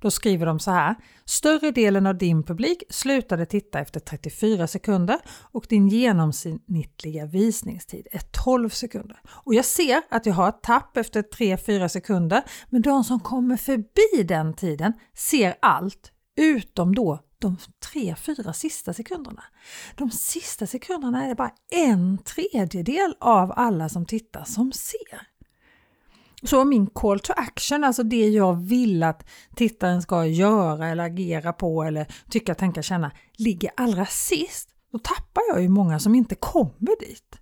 Då 0.00 0.10
skriver 0.10 0.46
de 0.46 0.58
så 0.58 0.70
här. 0.70 0.94
Större 1.24 1.70
delen 1.70 2.06
av 2.06 2.18
din 2.18 2.42
publik 2.42 2.82
slutade 2.90 3.46
titta 3.46 3.78
efter 3.78 4.00
34 4.00 4.66
sekunder 4.66 5.18
och 5.52 5.66
din 5.68 5.88
genomsnittliga 5.88 7.26
visningstid 7.26 8.06
är 8.12 8.20
12 8.44 8.68
sekunder. 8.68 9.20
Och 9.26 9.54
jag 9.54 9.64
ser 9.64 10.02
att 10.10 10.26
jag 10.26 10.34
har 10.34 10.48
ett 10.48 10.62
tapp 10.62 10.96
efter 10.96 11.22
3-4 11.22 11.88
sekunder 11.88 12.42
men 12.70 12.82
de 12.82 13.04
som 13.04 13.20
kommer 13.20 13.56
förbi 13.56 14.22
den 14.22 14.54
tiden 14.54 14.92
ser 15.14 15.54
allt 15.62 16.12
utom 16.36 16.94
då 16.94 17.18
de 17.38 17.56
3-4 17.94 18.52
sista 18.52 18.92
sekunderna. 18.92 19.44
De 19.96 20.10
sista 20.10 20.66
sekunderna 20.66 21.24
är 21.24 21.28
det 21.28 21.34
bara 21.34 21.54
en 21.70 22.18
tredjedel 22.18 23.14
av 23.20 23.52
alla 23.56 23.88
som 23.88 24.06
tittar 24.06 24.44
som 24.44 24.72
ser. 24.72 25.26
Så 26.42 26.64
min 26.64 26.86
call 26.86 27.20
to 27.20 27.32
action, 27.36 27.84
alltså 27.84 28.02
det 28.02 28.28
jag 28.28 28.54
vill 28.54 29.02
att 29.02 29.28
tittaren 29.56 30.02
ska 30.02 30.26
göra 30.26 30.88
eller 30.88 31.04
agera 31.04 31.52
på 31.52 31.82
eller 31.82 32.06
tycka, 32.30 32.54
tänka, 32.54 32.82
känna, 32.82 33.10
ligger 33.38 33.70
allra 33.76 34.06
sist, 34.06 34.68
då 34.92 34.98
tappar 34.98 35.42
jag 35.48 35.62
ju 35.62 35.68
många 35.68 35.98
som 35.98 36.14
inte 36.14 36.34
kommer 36.34 37.00
dit. 37.00 37.38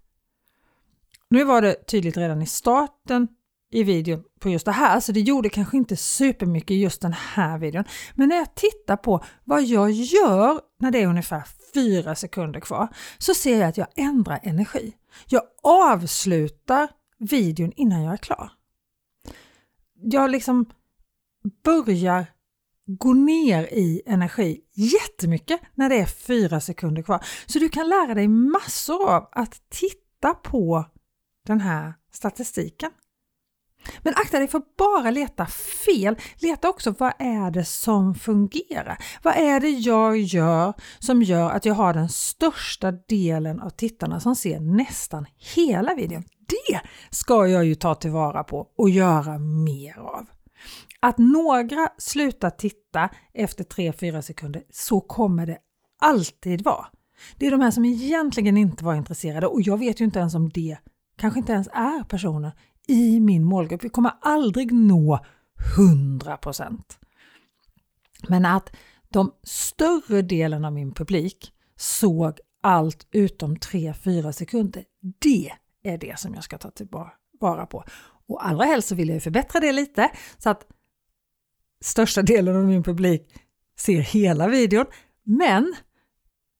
Nu 1.30 1.44
var 1.44 1.62
det 1.62 1.86
tydligt 1.86 2.16
redan 2.16 2.42
i 2.42 2.46
starten 2.46 3.28
i 3.70 3.82
videon 3.82 4.24
på 4.40 4.48
just 4.48 4.64
det 4.64 4.72
här, 4.72 5.00
så 5.00 5.12
det 5.12 5.20
gjorde 5.20 5.48
kanske 5.48 5.76
inte 5.76 5.96
supermycket 5.96 6.70
i 6.70 6.82
just 6.82 7.00
den 7.00 7.12
här 7.12 7.58
videon. 7.58 7.84
Men 8.14 8.28
när 8.28 8.36
jag 8.36 8.54
tittar 8.54 8.96
på 8.96 9.24
vad 9.44 9.62
jag 9.62 9.90
gör 9.90 10.60
när 10.80 10.90
det 10.90 11.02
är 11.02 11.06
ungefär 11.06 11.42
fyra 11.74 12.14
sekunder 12.14 12.60
kvar, 12.60 12.88
så 13.18 13.34
ser 13.34 13.60
jag 13.60 13.68
att 13.68 13.76
jag 13.76 13.86
ändrar 13.96 14.40
energi. 14.42 14.92
Jag 15.28 15.42
avslutar 15.62 16.88
videon 17.18 17.72
innan 17.76 18.02
jag 18.02 18.12
är 18.12 18.16
klar 18.16 18.57
jag 20.02 20.30
liksom 20.30 20.66
börjar 21.64 22.26
gå 22.86 23.12
ner 23.12 23.62
i 23.62 24.02
energi 24.06 24.60
jättemycket 24.72 25.60
när 25.74 25.88
det 25.88 26.00
är 26.00 26.06
fyra 26.06 26.60
sekunder 26.60 27.02
kvar. 27.02 27.24
Så 27.46 27.58
du 27.58 27.68
kan 27.68 27.88
lära 27.88 28.14
dig 28.14 28.28
massor 28.28 29.10
av 29.10 29.28
att 29.32 29.62
titta 29.70 30.34
på 30.34 30.84
den 31.46 31.60
här 31.60 31.94
statistiken. 32.12 32.90
Men 34.02 34.14
akta 34.16 34.38
dig 34.38 34.48
för 34.48 34.58
att 34.58 34.76
bara 34.76 35.10
leta 35.10 35.46
fel. 35.86 36.16
Leta 36.36 36.68
också 36.68 36.94
vad 36.98 37.12
är 37.18 37.50
det 37.50 37.64
som 37.64 38.14
fungerar? 38.14 38.98
Vad 39.22 39.36
är 39.36 39.60
det 39.60 39.70
jag 39.70 40.18
gör 40.18 40.74
som 40.98 41.22
gör 41.22 41.50
att 41.50 41.64
jag 41.64 41.74
har 41.74 41.94
den 41.94 42.08
största 42.08 42.92
delen 42.92 43.60
av 43.60 43.70
tittarna 43.70 44.20
som 44.20 44.36
ser 44.36 44.60
nästan 44.60 45.26
hela 45.54 45.94
videon? 45.94 46.24
det 46.48 46.80
ska 47.10 47.46
jag 47.46 47.64
ju 47.64 47.74
ta 47.74 47.94
tillvara 47.94 48.44
på 48.44 48.66
och 48.76 48.90
göra 48.90 49.38
mer 49.38 49.98
av. 49.98 50.26
Att 51.00 51.18
några 51.18 51.88
slutar 51.98 52.50
titta 52.50 53.08
efter 53.34 53.64
3-4 53.64 54.20
sekunder, 54.20 54.62
så 54.70 55.00
kommer 55.00 55.46
det 55.46 55.58
alltid 56.00 56.64
vara. 56.64 56.86
Det 57.36 57.46
är 57.46 57.50
de 57.50 57.60
här 57.60 57.70
som 57.70 57.84
egentligen 57.84 58.56
inte 58.56 58.84
var 58.84 58.94
intresserade 58.94 59.46
och 59.46 59.62
jag 59.62 59.78
vet 59.78 60.00
ju 60.00 60.04
inte 60.04 60.18
ens 60.18 60.34
om 60.34 60.48
det 60.48 60.78
kanske 61.18 61.40
inte 61.40 61.52
ens 61.52 61.68
är 61.72 62.04
personer 62.04 62.52
i 62.88 63.20
min 63.20 63.44
målgrupp. 63.44 63.84
Vi 63.84 63.88
kommer 63.88 64.12
aldrig 64.20 64.72
nå 64.72 65.24
100% 65.76 66.78
Men 68.28 68.46
att 68.46 68.76
de 69.08 69.32
större 69.42 70.22
delen 70.22 70.64
av 70.64 70.72
min 70.72 70.94
publik 70.94 71.52
såg 71.76 72.38
allt 72.62 73.06
utom 73.10 73.56
3-4 73.56 74.32
sekunder. 74.32 74.84
Det 75.18 75.52
är 75.82 75.98
det 75.98 76.18
som 76.18 76.34
jag 76.34 76.44
ska 76.44 76.58
ta 76.58 76.70
tillvara 76.70 77.66
på. 77.66 77.84
Och 78.26 78.46
allra 78.46 78.64
helst 78.64 78.88
så 78.88 78.94
vill 78.94 79.08
jag 79.08 79.22
förbättra 79.22 79.60
det 79.60 79.72
lite 79.72 80.10
så 80.38 80.50
att 80.50 80.66
största 81.80 82.22
delen 82.22 82.56
av 82.56 82.64
min 82.64 82.82
publik 82.82 83.34
ser 83.78 84.00
hela 84.00 84.48
videon. 84.48 84.86
Men 85.22 85.74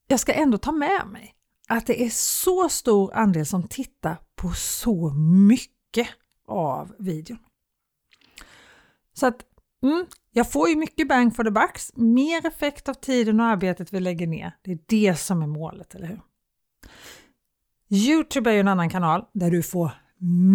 jag 0.07 0.21
ska 0.21 0.33
ändå 0.33 0.59
ta 0.59 0.73
med 0.73 1.07
mig 1.13 1.35
att 1.69 1.87
det 1.87 2.05
är 2.05 2.11
så 2.11 2.69
stor 2.69 3.15
andel 3.15 3.47
som 3.47 3.69
tittar 3.69 4.17
på 4.37 4.51
så 4.51 5.11
mycket 5.49 5.78
av 6.47 6.95
videon. 6.99 7.39
Så 9.15 9.27
att 9.27 9.45
mm, 9.83 10.07
jag 10.33 10.53
får 10.53 10.69
ju 10.69 10.77
mycket 10.77 11.09
bang 11.09 11.37
for 11.37 11.45
the 11.45 11.51
bucks, 11.51 11.93
mer 11.97 12.47
effekt 12.47 12.89
av 12.89 12.95
tiden 12.95 13.41
och 13.41 13.47
arbetet 13.47 13.93
vi 13.93 14.01
lägger 14.01 14.27
ner. 14.27 14.57
Det 14.63 14.73
är 14.73 14.79
det 14.87 15.19
som 15.19 15.43
är 15.43 15.47
målet, 15.47 15.95
eller 15.95 16.07
hur? 16.07 16.21
Youtube 17.91 18.51
är 18.51 18.55
ju 18.55 18.61
en 18.61 18.69
annan 18.69 18.91
kanal 18.91 19.25
där 19.33 19.51
du 19.51 19.63
får 19.63 19.91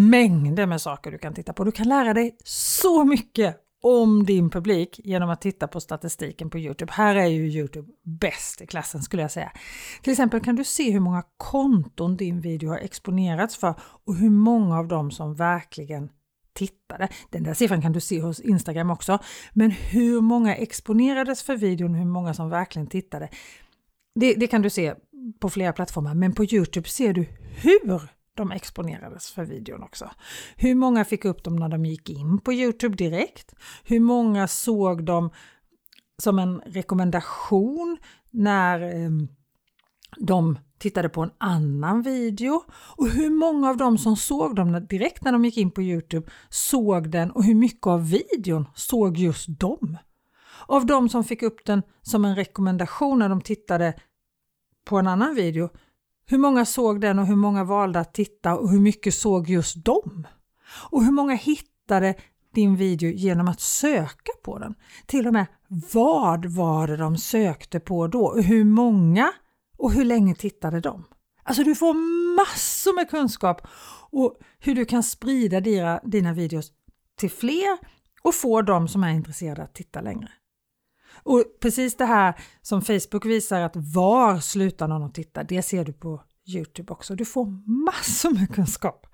mängder 0.09 0.65
med 0.65 0.81
saker 0.81 1.11
du 1.11 1.17
kan 1.17 1.33
titta 1.33 1.53
på. 1.53 1.63
Du 1.63 1.71
kan 1.71 1.87
lära 1.87 2.13
dig 2.13 2.37
så 2.43 3.05
mycket 3.05 3.62
om 3.83 4.25
din 4.25 4.49
publik 4.49 4.99
genom 5.03 5.29
att 5.29 5.41
titta 5.41 5.67
på 5.67 5.79
statistiken 5.79 6.49
på 6.49 6.59
Youtube. 6.59 6.93
Här 6.93 7.15
är 7.15 7.25
ju 7.25 7.47
Youtube 7.47 7.91
bäst 8.03 8.61
i 8.61 8.67
klassen 8.67 9.01
skulle 9.01 9.21
jag 9.21 9.31
säga. 9.31 9.51
Till 10.01 10.11
exempel 10.11 10.39
kan 10.39 10.55
du 10.55 10.63
se 10.63 10.91
hur 10.91 10.99
många 10.99 11.23
konton 11.37 12.17
din 12.17 12.41
video 12.41 12.69
har 12.69 12.77
exponerats 12.77 13.57
för 13.57 13.75
och 13.79 14.15
hur 14.15 14.29
många 14.29 14.79
av 14.79 14.87
dem 14.87 15.11
som 15.11 15.35
verkligen 15.35 16.09
tittade. 16.53 17.09
Den 17.29 17.43
där 17.43 17.53
siffran 17.53 17.81
kan 17.81 17.91
du 17.91 17.99
se 17.99 18.21
hos 18.21 18.39
Instagram 18.39 18.89
också. 18.89 19.19
Men 19.53 19.71
hur 19.71 20.21
många 20.21 20.55
exponerades 20.55 21.43
för 21.43 21.57
videon, 21.57 21.95
hur 21.95 22.05
många 22.05 22.33
som 22.33 22.49
verkligen 22.49 22.87
tittade. 22.87 23.29
Det, 24.15 24.33
det 24.33 24.47
kan 24.47 24.61
du 24.61 24.69
se 24.69 24.93
på 25.39 25.49
flera 25.49 25.73
plattformar, 25.73 26.13
men 26.13 26.33
på 26.33 26.43
Youtube 26.43 26.89
ser 26.89 27.13
du 27.13 27.25
hur 27.61 27.87
de 28.35 28.51
exponerades 28.51 29.31
för 29.31 29.45
videon 29.45 29.83
också. 29.83 30.09
Hur 30.55 30.75
många 30.75 31.05
fick 31.05 31.25
upp 31.25 31.43
dem 31.43 31.55
när 31.55 31.69
de 31.69 31.85
gick 31.85 32.09
in 32.09 32.39
på 32.39 32.53
Youtube 32.53 32.95
direkt? 32.95 33.53
Hur 33.83 33.99
många 33.99 34.47
såg 34.47 35.05
dem 35.05 35.29
som 36.17 36.39
en 36.39 36.59
rekommendation 36.59 37.97
när 38.31 38.81
eh, 38.81 39.09
de 40.17 40.57
tittade 40.77 41.09
på 41.09 41.21
en 41.21 41.31
annan 41.37 42.01
video 42.01 42.63
och 42.71 43.09
hur 43.09 43.29
många 43.29 43.69
av 43.69 43.77
dem 43.77 43.97
som 43.97 44.15
såg 44.15 44.55
dem 44.55 44.87
direkt 44.89 45.23
när 45.23 45.31
de 45.31 45.45
gick 45.45 45.57
in 45.57 45.71
på 45.71 45.81
Youtube 45.81 46.31
såg 46.49 47.09
den 47.09 47.31
och 47.31 47.43
hur 47.43 47.55
mycket 47.55 47.87
av 47.87 48.09
videon 48.09 48.67
såg 48.75 49.17
just 49.17 49.59
dem. 49.59 49.97
Av 50.67 50.85
de 50.85 51.09
som 51.09 51.23
fick 51.23 51.43
upp 51.43 51.65
den 51.65 51.83
som 52.01 52.25
en 52.25 52.35
rekommendation 52.35 53.19
när 53.19 53.29
de 53.29 53.41
tittade 53.41 53.93
på 54.85 54.97
en 54.97 55.07
annan 55.07 55.35
video, 55.35 55.69
hur 56.25 56.37
många 56.37 56.65
såg 56.65 57.01
den 57.01 57.19
och 57.19 57.27
hur 57.27 57.35
många 57.35 57.63
valde 57.63 57.99
att 57.99 58.13
titta 58.13 58.55
och 58.55 58.69
hur 58.69 58.79
mycket 58.79 59.13
såg 59.13 59.49
just 59.49 59.85
dem? 59.85 60.27
Och 60.89 61.03
hur 61.03 61.11
många 61.11 61.35
hittade 61.35 62.15
din 62.53 62.75
video 62.75 63.11
genom 63.11 63.47
att 63.47 63.59
söka 63.59 64.31
på 64.43 64.59
den? 64.59 64.75
Till 65.05 65.27
och 65.27 65.33
med 65.33 65.45
vad 65.93 66.45
var 66.45 66.87
det 66.87 66.97
de 66.97 67.17
sökte 67.17 67.79
på 67.79 68.07
då? 68.07 68.35
Hur 68.35 68.63
många 68.63 69.31
och 69.77 69.91
hur 69.91 70.05
länge 70.05 70.35
tittade 70.35 70.79
de? 70.79 71.03
Alltså 71.43 71.63
du 71.63 71.75
får 71.75 71.93
massor 72.35 72.95
med 72.95 73.09
kunskap 73.09 73.67
och 74.11 74.37
hur 74.59 74.75
du 74.75 74.85
kan 74.85 75.03
sprida 75.03 75.59
dina, 75.59 75.99
dina 76.03 76.33
videos 76.33 76.71
till 77.17 77.31
fler 77.31 77.77
och 78.21 78.35
få 78.35 78.61
de 78.61 78.87
som 78.87 79.03
är 79.03 79.09
intresserade 79.09 79.63
att 79.63 79.73
titta 79.73 80.01
längre. 80.01 80.29
Och 81.23 81.43
precis 81.59 81.97
det 81.97 82.05
här 82.05 82.39
som 82.61 82.81
Facebook 82.81 83.25
visar 83.25 83.61
att 83.61 83.75
var 83.75 84.39
slutar 84.39 84.87
någon 84.87 85.03
att 85.03 85.13
titta, 85.13 85.43
det 85.43 85.61
ser 85.61 85.85
du 85.85 85.93
på 85.93 86.21
Youtube 86.47 86.93
också. 86.93 87.15
Du 87.15 87.25
får 87.25 87.45
massor 87.85 88.31
med 88.31 88.55
kunskap. 88.55 89.07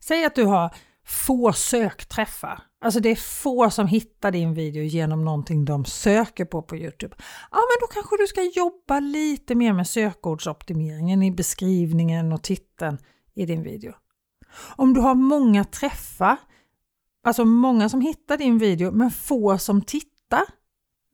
Säg 0.00 0.24
att 0.24 0.34
du 0.34 0.44
har 0.44 0.74
få 1.06 1.52
sökträffar. 1.52 2.62
Alltså 2.80 3.00
det 3.00 3.10
är 3.10 3.16
få 3.16 3.70
som 3.70 3.86
hittar 3.86 4.30
din 4.30 4.54
video 4.54 4.82
genom 4.82 5.24
någonting 5.24 5.64
de 5.64 5.84
söker 5.84 6.44
på 6.44 6.62
på 6.62 6.76
Youtube. 6.76 7.16
Ja, 7.50 7.58
men 7.58 7.76
då 7.80 7.86
kanske 7.86 8.16
du 8.16 8.26
ska 8.26 8.42
jobba 8.42 9.00
lite 9.00 9.54
mer 9.54 9.72
med 9.72 9.86
sökordsoptimeringen 9.86 11.22
i 11.22 11.30
beskrivningen 11.30 12.32
och 12.32 12.42
titeln 12.42 12.98
i 13.34 13.46
din 13.46 13.62
video. 13.62 13.92
Om 14.76 14.94
du 14.94 15.00
har 15.00 15.14
många 15.14 15.64
träffar, 15.64 16.36
alltså 17.24 17.44
många 17.44 17.88
som 17.88 18.00
hittar 18.00 18.36
din 18.36 18.58
video 18.58 18.92
men 18.92 19.10
få 19.10 19.58
som 19.58 19.82
tittar 19.82 20.42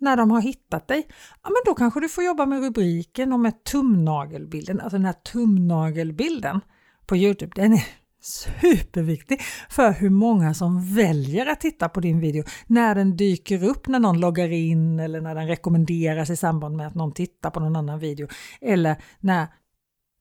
när 0.00 0.16
de 0.16 0.30
har 0.30 0.40
hittat 0.40 0.88
dig, 0.88 1.06
ja 1.42 1.50
men 1.50 1.62
då 1.64 1.74
kanske 1.74 2.00
du 2.00 2.08
får 2.08 2.24
jobba 2.24 2.46
med 2.46 2.62
rubriken 2.62 3.32
och 3.32 3.40
med 3.40 3.64
tumnagelbilden, 3.64 4.80
alltså 4.80 4.96
den 4.96 5.06
här 5.06 5.12
tumnagelbilden 5.12 6.60
på 7.06 7.16
Youtube. 7.16 7.52
Den 7.54 7.72
är 7.72 7.84
superviktig 8.20 9.40
för 9.70 9.92
hur 9.92 10.10
många 10.10 10.54
som 10.54 10.94
väljer 10.94 11.46
att 11.46 11.60
titta 11.60 11.88
på 11.88 12.00
din 12.00 12.20
video 12.20 12.44
när 12.66 12.94
den 12.94 13.16
dyker 13.16 13.64
upp 13.64 13.88
när 13.88 13.98
någon 13.98 14.20
loggar 14.20 14.48
in 14.48 15.00
eller 15.00 15.20
när 15.20 15.34
den 15.34 15.46
rekommenderas 15.46 16.30
i 16.30 16.36
samband 16.36 16.76
med 16.76 16.86
att 16.86 16.94
någon 16.94 17.12
tittar 17.12 17.50
på 17.50 17.60
någon 17.60 17.76
annan 17.76 17.98
video 17.98 18.28
eller 18.60 19.02
när 19.20 19.46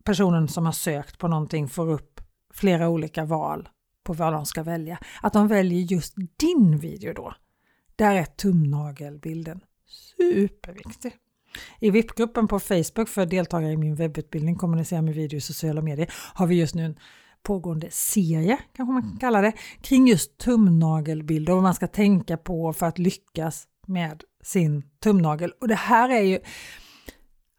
personen 0.04 0.48
som 0.48 0.66
har 0.66 0.74
sökt 0.74 1.18
på 1.18 1.28
någonting 1.28 1.68
får 1.68 1.90
upp 1.90 2.22
flera 2.54 2.90
olika 2.90 3.26
val 3.26 3.70
på 4.04 4.14
vad 4.14 4.34
de 4.34 4.46
ska 4.46 4.64
välja. 4.64 5.00
Att 5.22 5.34
de 5.34 5.48
väljer 5.48 5.80
just 5.80 6.16
din 6.40 6.78
video 6.78 7.14
då. 7.14 7.34
Där 7.98 8.16
är 8.16 8.26
tumnagelbilden 8.26 9.60
superviktig. 10.18 11.14
I 11.80 11.90
VIP-gruppen 11.90 12.48
på 12.48 12.60
Facebook 12.60 13.10
för 13.10 13.26
deltagare 13.26 13.72
i 13.72 13.78
min 13.78 13.96
webbutbildning 13.96 14.56
Kommunicera 14.56 15.02
med 15.02 15.16
video 15.16 15.38
i 15.38 15.42
sociala 15.42 15.82
medier 15.82 16.14
har 16.34 16.48
vi 16.48 16.56
just 16.56 16.76
nu 16.76 16.86
en 16.86 17.00
pågående 17.44 17.88
serie, 17.92 18.58
kanske 18.76 18.94
man 18.94 19.02
kan 19.02 19.18
kalla 19.18 19.42
det, 19.42 19.54
kring 19.82 20.08
just 20.08 20.38
tumnagelbilder 20.38 21.54
och 21.54 21.58
vad 21.58 21.64
man 21.64 21.74
ska 21.74 21.88
tänka 21.88 22.38
på 22.38 22.74
för 22.74 22.86
att 22.86 23.00
lyckas 23.00 23.68
med 23.88 24.24
sin 24.44 24.84
tumnagel. 25.04 25.52
Och 25.62 25.68
det 25.68 25.76
här 25.76 26.10
är 26.10 26.22
ju, 26.22 26.40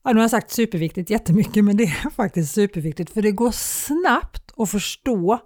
ja, 0.04 0.10
nu 0.10 0.14
har 0.14 0.20
jag 0.20 0.30
sagt 0.30 0.50
superviktigt 0.50 1.10
jättemycket, 1.10 1.64
men 1.64 1.76
det 1.76 1.84
är 1.84 2.10
faktiskt 2.16 2.54
superviktigt 2.54 3.10
för 3.10 3.22
det 3.22 3.32
går 3.32 3.50
snabbt 3.50 4.52
att 4.56 4.70
förstå 4.70 5.40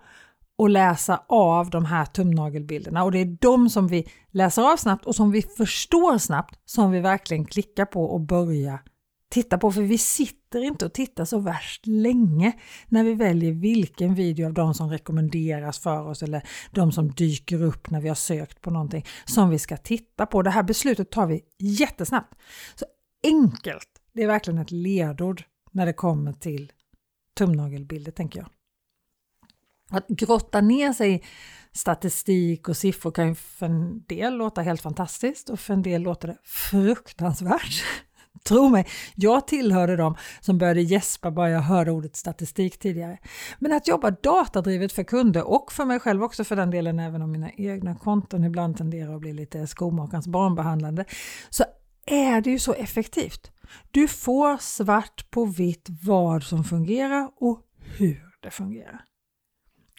och 0.62 0.70
läsa 0.70 1.22
av 1.28 1.70
de 1.70 1.84
här 1.84 2.04
tumnagelbilderna 2.04 3.04
och 3.04 3.12
det 3.12 3.18
är 3.18 3.36
de 3.40 3.70
som 3.70 3.88
vi 3.88 4.08
läser 4.30 4.72
av 4.72 4.76
snabbt 4.76 5.06
och 5.06 5.14
som 5.14 5.30
vi 5.30 5.42
förstår 5.42 6.18
snabbt 6.18 6.58
som 6.64 6.90
vi 6.90 7.00
verkligen 7.00 7.44
klickar 7.44 7.84
på 7.84 8.04
och 8.04 8.20
börjar 8.20 8.82
titta 9.30 9.58
på 9.58 9.72
för 9.72 9.82
vi 9.82 9.98
sitter 9.98 10.60
inte 10.60 10.86
och 10.86 10.92
tittar 10.92 11.24
så 11.24 11.38
värst 11.38 11.86
länge 11.86 12.52
när 12.88 13.04
vi 13.04 13.14
väljer 13.14 13.52
vilken 13.52 14.14
video 14.14 14.46
av 14.46 14.52
de 14.52 14.74
som 14.74 14.90
rekommenderas 14.90 15.78
för 15.78 16.06
oss 16.06 16.22
eller 16.22 16.42
de 16.70 16.92
som 16.92 17.10
dyker 17.10 17.62
upp 17.62 17.90
när 17.90 18.00
vi 18.00 18.08
har 18.08 18.14
sökt 18.14 18.60
på 18.60 18.70
någonting 18.70 19.06
som 19.24 19.50
vi 19.50 19.58
ska 19.58 19.76
titta 19.76 20.26
på. 20.26 20.42
Det 20.42 20.50
här 20.50 20.62
beslutet 20.62 21.10
tar 21.10 21.26
vi 21.26 21.40
jättesnabbt. 21.58 22.34
Så 22.74 22.84
enkelt, 23.24 23.88
det 24.14 24.22
är 24.22 24.26
verkligen 24.26 24.58
ett 24.58 24.70
ledord 24.70 25.42
när 25.72 25.86
det 25.86 25.92
kommer 25.92 26.32
till 26.32 26.72
tumnagelbilder 27.38 28.12
tänker 28.12 28.40
jag. 28.40 28.48
Att 29.92 30.08
grotta 30.08 30.60
ner 30.60 30.92
sig 30.92 31.14
i 31.14 31.22
statistik 31.72 32.68
och 32.68 32.76
siffror 32.76 33.10
kan 33.10 33.28
ju 33.28 33.34
för 33.34 33.66
en 33.66 34.04
del 34.06 34.36
låta 34.36 34.62
helt 34.62 34.80
fantastiskt 34.80 35.50
och 35.50 35.60
för 35.60 35.74
en 35.74 35.82
del 35.82 36.02
låter 36.02 36.28
det 36.28 36.36
fruktansvärt. 36.44 37.84
Tro 38.44 38.68
mig, 38.68 38.86
jag 39.14 39.46
tillhörde 39.46 39.96
dem 39.96 40.14
som 40.40 40.58
började 40.58 40.82
gäspa 40.82 41.30
bara 41.30 41.50
jag 41.50 41.60
hörde 41.60 41.90
ordet 41.90 42.16
statistik 42.16 42.78
tidigare. 42.78 43.18
Men 43.58 43.72
att 43.72 43.88
jobba 43.88 44.10
datadrivet 44.10 44.92
för 44.92 45.02
kunder 45.02 45.48
och 45.48 45.72
för 45.72 45.84
mig 45.84 46.00
själv 46.00 46.22
också 46.22 46.44
för 46.44 46.56
den 46.56 46.70
delen, 46.70 46.98
även 46.98 47.22
om 47.22 47.32
mina 47.32 47.50
egna 47.50 47.94
konton 47.94 48.44
ibland 48.44 48.76
tenderar 48.76 49.14
att 49.14 49.20
bli 49.20 49.32
lite 49.32 49.66
skomakarens 49.66 50.26
barnbehandlande, 50.26 51.04
så 51.50 51.64
är 52.06 52.40
det 52.40 52.50
ju 52.50 52.58
så 52.58 52.72
effektivt. 52.72 53.50
Du 53.90 54.08
får 54.08 54.56
svart 54.56 55.30
på 55.30 55.44
vitt 55.44 55.88
vad 56.02 56.42
som 56.42 56.64
fungerar 56.64 57.30
och 57.36 57.60
hur 57.98 58.22
det 58.40 58.50
fungerar. 58.50 59.04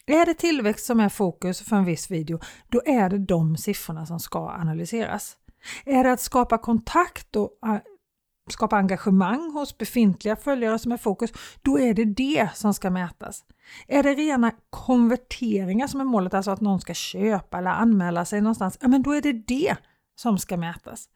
Är 0.06 0.26
det 0.26 0.34
tillväxt 0.34 0.86
som 0.86 1.00
är 1.00 1.08
fokus 1.08 1.60
för 1.62 1.76
en 1.76 1.84
viss 1.84 2.10
video, 2.10 2.40
då 2.68 2.82
är 2.86 3.10
det 3.10 3.18
de 3.18 3.56
siffrorna 3.56 4.06
som 4.06 4.20
ska 4.20 4.50
analyseras. 4.50 5.36
Är 5.84 6.04
det 6.04 6.12
att 6.12 6.20
skapa 6.20 6.58
kontakt 6.58 7.36
och 7.36 7.50
skapa 8.50 8.76
engagemang 8.76 9.50
hos 9.50 9.78
befintliga 9.78 10.36
följare 10.36 10.78
som 10.78 10.92
är 10.92 10.96
fokus, 10.96 11.30
då 11.62 11.78
är 11.78 11.94
det 11.94 12.04
det 12.04 12.50
som 12.54 12.74
ska 12.74 12.90
mätas. 12.90 13.44
Är 13.88 14.02
det 14.02 14.14
rena 14.14 14.52
konverteringar 14.70 15.86
som 15.86 16.00
är 16.00 16.04
målet, 16.04 16.34
alltså 16.34 16.50
att 16.50 16.60
någon 16.60 16.80
ska 16.80 16.94
köpa 16.94 17.58
eller 17.58 17.70
anmäla 17.70 18.24
sig 18.24 18.40
någonstans, 18.40 18.78
ja 18.80 18.88
men 18.88 19.02
då 19.02 19.12
är 19.12 19.22
det 19.22 19.32
det 19.32 19.76
som 20.16 20.38
ska 20.38 20.56
mätas. 20.56 21.08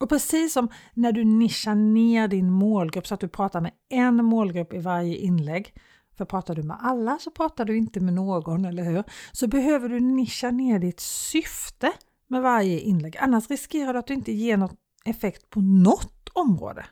Och 0.00 0.08
precis 0.08 0.52
som 0.52 0.68
när 0.94 1.12
du 1.12 1.24
nischar 1.24 1.74
ner 1.74 2.28
din 2.28 2.50
målgrupp 2.50 3.06
så 3.06 3.14
att 3.14 3.20
du 3.20 3.28
pratar 3.28 3.60
med 3.60 3.72
en 3.88 4.24
målgrupp 4.24 4.74
i 4.74 4.78
varje 4.78 5.16
inlägg, 5.16 5.74
för 6.16 6.24
pratar 6.24 6.54
du 6.54 6.62
med 6.62 6.76
alla 6.80 7.18
så 7.18 7.30
pratar 7.30 7.64
du 7.64 7.76
inte 7.76 8.00
med 8.00 8.14
någon, 8.14 8.64
eller 8.64 8.84
hur? 8.84 9.04
Så 9.32 9.46
behöver 9.46 9.88
du 9.88 10.00
nischa 10.00 10.50
ner 10.50 10.78
ditt 10.78 11.00
syfte 11.00 11.92
med 12.26 12.42
varje 12.42 12.80
inlägg, 12.80 13.16
annars 13.16 13.50
riskerar 13.50 13.92
du 13.92 13.98
att 13.98 14.06
du 14.06 14.14
inte 14.14 14.32
ger 14.32 14.56
någon 14.56 14.76
effekt 15.04 15.50
på 15.50 15.60
något 15.60 16.28
område. 16.32 16.86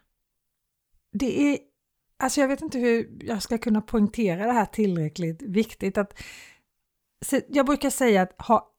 Det 1.13 1.53
är, 1.53 1.59
alltså 2.19 2.41
jag 2.41 2.49
vet 2.49 2.63
inte 2.63 2.79
hur 2.79 3.19
jag 3.21 3.43
ska 3.43 3.59
kunna 3.59 3.81
poängtera 3.81 4.47
det 4.47 4.53
här 4.53 4.67
tillräckligt 4.67 5.43
viktigt. 5.43 5.99
Att, 5.99 6.23
jag 7.49 7.67
brukar 7.67 7.91
säga 7.91 8.23
att 8.23 8.43
ha 8.47 8.71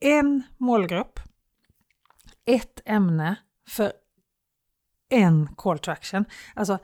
en 0.00 0.42
målgrupp, 0.58 1.20
ett 2.44 2.80
ämne 2.84 3.36
för 3.68 3.92
en 5.08 5.54
call 5.54 5.78
to 5.78 5.90
action. 5.90 6.24
Alltså 6.54 6.78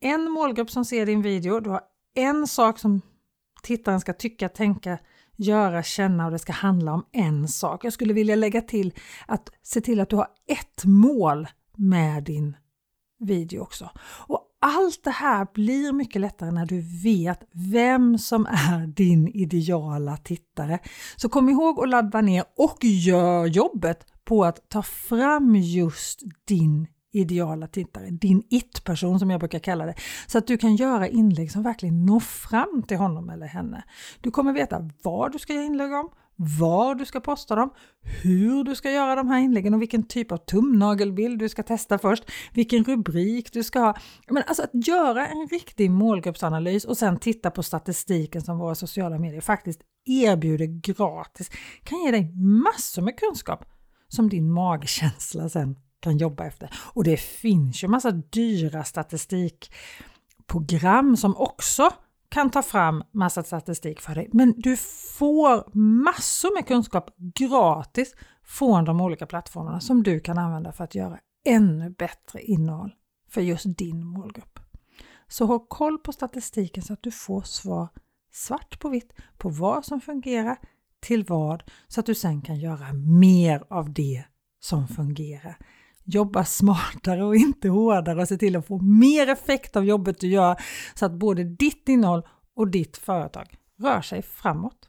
en 0.00 0.30
målgrupp 0.30 0.70
som 0.70 0.84
ser 0.84 1.06
din 1.06 1.22
video, 1.22 1.60
du 1.60 1.70
har 1.70 1.80
en 2.16 2.46
sak 2.46 2.78
som 2.78 3.00
tittaren 3.62 4.00
ska 4.00 4.12
tycka, 4.12 4.48
tänka, 4.48 4.98
göra, 5.36 5.82
känna 5.82 6.26
och 6.26 6.32
det 6.32 6.38
ska 6.38 6.52
handla 6.52 6.92
om 6.92 7.06
en 7.12 7.48
sak. 7.48 7.84
Jag 7.84 7.92
skulle 7.92 8.12
vilja 8.12 8.36
lägga 8.36 8.60
till 8.60 8.94
att 9.26 9.50
se 9.62 9.80
till 9.80 10.00
att 10.00 10.10
du 10.10 10.16
har 10.16 10.28
ett 10.48 10.84
mål 10.84 11.48
med 11.76 12.24
din 12.24 12.56
video 13.18 13.60
också. 13.60 13.90
Och 14.00 14.42
allt 14.60 15.04
det 15.04 15.10
här 15.10 15.46
blir 15.54 15.92
mycket 15.92 16.20
lättare 16.20 16.50
när 16.50 16.66
du 16.66 16.80
vet 17.02 17.40
vem 17.52 18.18
som 18.18 18.46
är 18.46 18.86
din 18.86 19.28
ideala 19.28 20.16
tittare. 20.16 20.78
Så 21.16 21.28
kom 21.28 21.48
ihåg 21.48 21.80
att 21.80 21.88
ladda 21.88 22.20
ner 22.20 22.44
och 22.56 22.78
gör 22.84 23.46
jobbet 23.46 24.06
på 24.24 24.44
att 24.44 24.68
ta 24.68 24.82
fram 24.82 25.56
just 25.56 26.22
din 26.44 26.86
ideala 27.16 27.66
tittare, 27.66 28.10
din 28.10 28.42
it-person 28.50 29.18
som 29.18 29.30
jag 29.30 29.40
brukar 29.40 29.58
kalla 29.58 29.86
det, 29.86 29.94
så 30.26 30.38
att 30.38 30.46
du 30.46 30.58
kan 30.58 30.76
göra 30.76 31.08
inlägg 31.08 31.52
som 31.52 31.62
verkligen 31.62 32.06
når 32.06 32.20
fram 32.20 32.82
till 32.88 32.96
honom 32.96 33.30
eller 33.30 33.46
henne. 33.46 33.84
Du 34.20 34.30
kommer 34.30 34.52
veta 34.52 34.90
vad 35.02 35.32
du 35.32 35.38
ska 35.38 35.52
göra 35.52 35.64
inlägg 35.64 35.92
om, 35.92 36.10
var 36.36 36.94
du 36.94 37.04
ska 37.04 37.20
posta 37.20 37.54
dem, 37.54 37.70
hur 38.22 38.64
du 38.64 38.74
ska 38.74 38.90
göra 38.90 39.14
de 39.14 39.28
här 39.28 39.40
inläggen 39.40 39.74
och 39.74 39.82
vilken 39.82 40.02
typ 40.02 40.32
av 40.32 40.36
tumnagelbild 40.36 41.38
du 41.38 41.48
ska 41.48 41.62
testa 41.62 41.98
först, 41.98 42.24
vilken 42.52 42.84
rubrik 42.84 43.52
du 43.52 43.62
ska 43.64 43.80
ha. 43.80 43.96
Men 44.28 44.42
alltså 44.46 44.62
att 44.62 44.86
göra 44.86 45.26
en 45.26 45.48
riktig 45.50 45.90
målgruppsanalys 45.90 46.84
och 46.84 46.96
sen 46.96 47.18
titta 47.18 47.50
på 47.50 47.62
statistiken 47.62 48.42
som 48.42 48.58
våra 48.58 48.74
sociala 48.74 49.18
medier 49.18 49.40
faktiskt 49.40 49.80
erbjuder 50.06 50.66
gratis 50.66 51.50
kan 51.82 51.98
ge 52.04 52.10
dig 52.10 52.32
massor 52.64 53.02
med 53.02 53.18
kunskap 53.18 53.64
som 54.08 54.28
din 54.28 54.52
magkänsla 54.52 55.48
sen 55.48 55.76
kan 56.00 56.18
jobba 56.18 56.46
efter. 56.46 56.70
Och 56.92 57.04
det 57.04 57.16
finns 57.16 57.84
ju 57.84 57.88
massa 57.88 58.10
dyra 58.10 58.84
statistikprogram 58.84 61.16
som 61.16 61.36
också 61.36 61.90
kan 62.28 62.50
ta 62.50 62.62
fram 62.62 63.04
massa 63.12 63.42
statistik 63.42 64.00
för 64.00 64.14
dig. 64.14 64.28
Men 64.32 64.54
du 64.56 64.76
får 65.16 65.76
massor 66.04 66.54
med 66.54 66.66
kunskap 66.66 67.10
gratis 67.18 68.14
från 68.44 68.84
de 68.84 69.00
olika 69.00 69.26
plattformarna 69.26 69.80
som 69.80 70.02
du 70.02 70.20
kan 70.20 70.38
använda 70.38 70.72
för 70.72 70.84
att 70.84 70.94
göra 70.94 71.18
ännu 71.46 71.90
bättre 71.90 72.42
innehåll 72.42 72.94
för 73.30 73.40
just 73.40 73.78
din 73.78 74.06
målgrupp. 74.06 74.58
Så 75.28 75.46
ha 75.46 75.58
koll 75.58 75.98
på 75.98 76.12
statistiken 76.12 76.82
så 76.82 76.92
att 76.92 77.02
du 77.02 77.10
får 77.10 77.42
svar 77.42 77.88
svart 78.32 78.80
på 78.80 78.88
vitt 78.88 79.12
på 79.38 79.48
vad 79.48 79.84
som 79.84 80.00
fungerar 80.00 80.56
till 81.00 81.24
vad 81.24 81.62
så 81.88 82.00
att 82.00 82.06
du 82.06 82.14
sen 82.14 82.42
kan 82.42 82.56
göra 82.56 82.92
mer 82.92 83.64
av 83.70 83.92
det 83.92 84.24
som 84.60 84.88
fungerar. 84.88 85.58
Jobba 86.08 86.44
smartare 86.44 87.24
och 87.24 87.36
inte 87.36 87.68
hårdare 87.68 88.20
och 88.20 88.28
se 88.28 88.36
till 88.36 88.56
att 88.56 88.66
få 88.66 88.78
mer 88.78 89.28
effekt 89.28 89.76
av 89.76 89.84
jobbet 89.84 90.20
du 90.20 90.28
gör 90.28 90.56
så 90.94 91.06
att 91.06 91.12
både 91.12 91.44
ditt 91.44 91.88
innehåll 91.88 92.22
och 92.56 92.68
ditt 92.68 92.96
företag 92.96 93.54
rör 93.78 94.00
sig 94.00 94.22
framåt. 94.22 94.88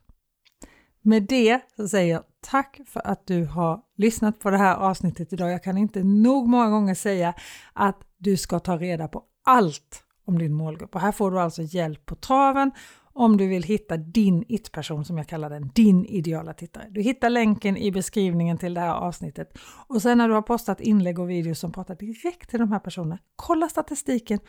Med 1.02 1.24
det 1.24 1.60
så 1.76 1.88
säger 1.88 2.14
jag 2.14 2.24
tack 2.42 2.80
för 2.88 3.08
att 3.08 3.28
du 3.28 3.46
har 3.46 3.82
lyssnat 3.98 4.40
på 4.40 4.50
det 4.50 4.58
här 4.58 4.76
avsnittet 4.76 5.34
idag. 5.34 5.52
Jag 5.52 5.64
kan 5.64 5.78
inte 5.78 6.04
nog 6.04 6.48
många 6.48 6.70
gånger 6.70 6.96
säga 6.96 7.34
att 7.74 7.98
du 8.18 8.38
ska 8.38 8.60
ta 8.60 8.78
reda 8.78 9.08
på 9.08 9.24
allt 9.46 10.04
om 10.26 10.38
din 10.38 10.54
målgrupp 10.54 10.96
och 10.96 11.02
här 11.02 11.12
får 11.12 11.32
du 11.32 11.40
alltså 11.40 11.62
hjälp 11.62 12.06
på 12.06 12.16
traven 12.16 12.72
om 13.18 13.38
du 13.38 13.48
vill 13.48 13.64
hitta 13.64 13.98
din 13.98 14.44
it-person 14.48 15.06
som 15.06 15.18
jag 15.18 15.28
kallar 15.28 15.50
den, 15.50 15.72
din 15.76 16.06
ideala 16.06 16.54
tittare. 16.54 16.88
Du 16.90 17.02
hittar 17.02 17.30
länken 17.30 17.78
i 17.78 17.92
beskrivningen 17.92 18.58
till 18.58 18.74
det 18.74 18.82
här 18.82 18.96
avsnittet 18.96 19.58
och 19.88 20.02
sen 20.02 20.18
när 20.18 20.28
du 20.28 20.34
har 20.34 20.42
postat 20.42 20.82
inlägg 20.82 21.20
och 21.20 21.30
videos 21.30 21.60
som 21.60 21.72
pratar 21.72 21.96
direkt 21.96 22.50
till 22.50 22.60
de 22.60 22.72
här 22.72 22.80
personerna, 22.80 23.20
kolla 23.36 23.70
statistiken, 23.70 24.40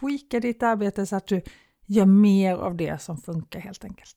tweaka 0.00 0.40
ditt 0.40 0.62
arbete 0.62 1.06
så 1.06 1.16
att 1.16 1.26
du 1.26 1.42
gör 1.86 2.06
mer 2.06 2.54
av 2.54 2.76
det 2.76 3.02
som 3.02 3.16
funkar 3.16 3.60
helt 3.60 3.84
enkelt. 3.84 4.16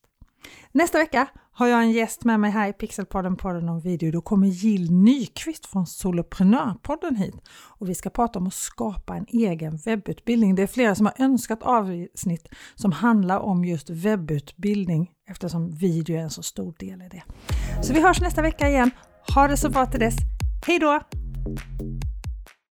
Nästa 0.72 0.98
vecka 0.98 1.26
har 1.52 1.66
jag 1.66 1.82
en 1.82 1.92
gäst 1.92 2.24
med 2.24 2.40
mig 2.40 2.50
här 2.50 2.68
i 2.68 2.72
Pixelpodden, 2.72 3.36
podden 3.36 3.68
om 3.68 3.80
video. 3.80 4.12
Då 4.12 4.20
kommer 4.20 4.46
Jill 4.46 4.92
Nyqvist 4.92 5.66
från 5.66 5.86
Soloprenörpodden 5.86 7.16
hit 7.16 7.34
och 7.50 7.88
vi 7.88 7.94
ska 7.94 8.10
prata 8.10 8.38
om 8.38 8.46
att 8.46 8.54
skapa 8.54 9.16
en 9.16 9.26
egen 9.28 9.76
webbutbildning. 9.76 10.54
Det 10.54 10.62
är 10.62 10.66
flera 10.66 10.94
som 10.94 11.06
har 11.06 11.14
önskat 11.18 11.62
avsnitt 11.62 12.48
som 12.74 12.92
handlar 12.92 13.38
om 13.38 13.64
just 13.64 13.90
webbutbildning 13.90 15.10
eftersom 15.28 15.70
video 15.70 16.16
är 16.16 16.20
en 16.20 16.30
så 16.30 16.42
stor 16.42 16.74
del 16.78 17.02
i 17.02 17.08
det. 17.08 17.22
Så 17.82 17.92
vi 17.92 18.00
hörs 18.00 18.20
nästa 18.20 18.42
vecka 18.42 18.68
igen. 18.68 18.90
Ha 19.34 19.48
det 19.48 19.56
så 19.56 19.70
bra 19.70 19.86
till 19.86 20.00
dess. 20.00 20.16
Hej 20.66 20.78
då! 20.78 21.00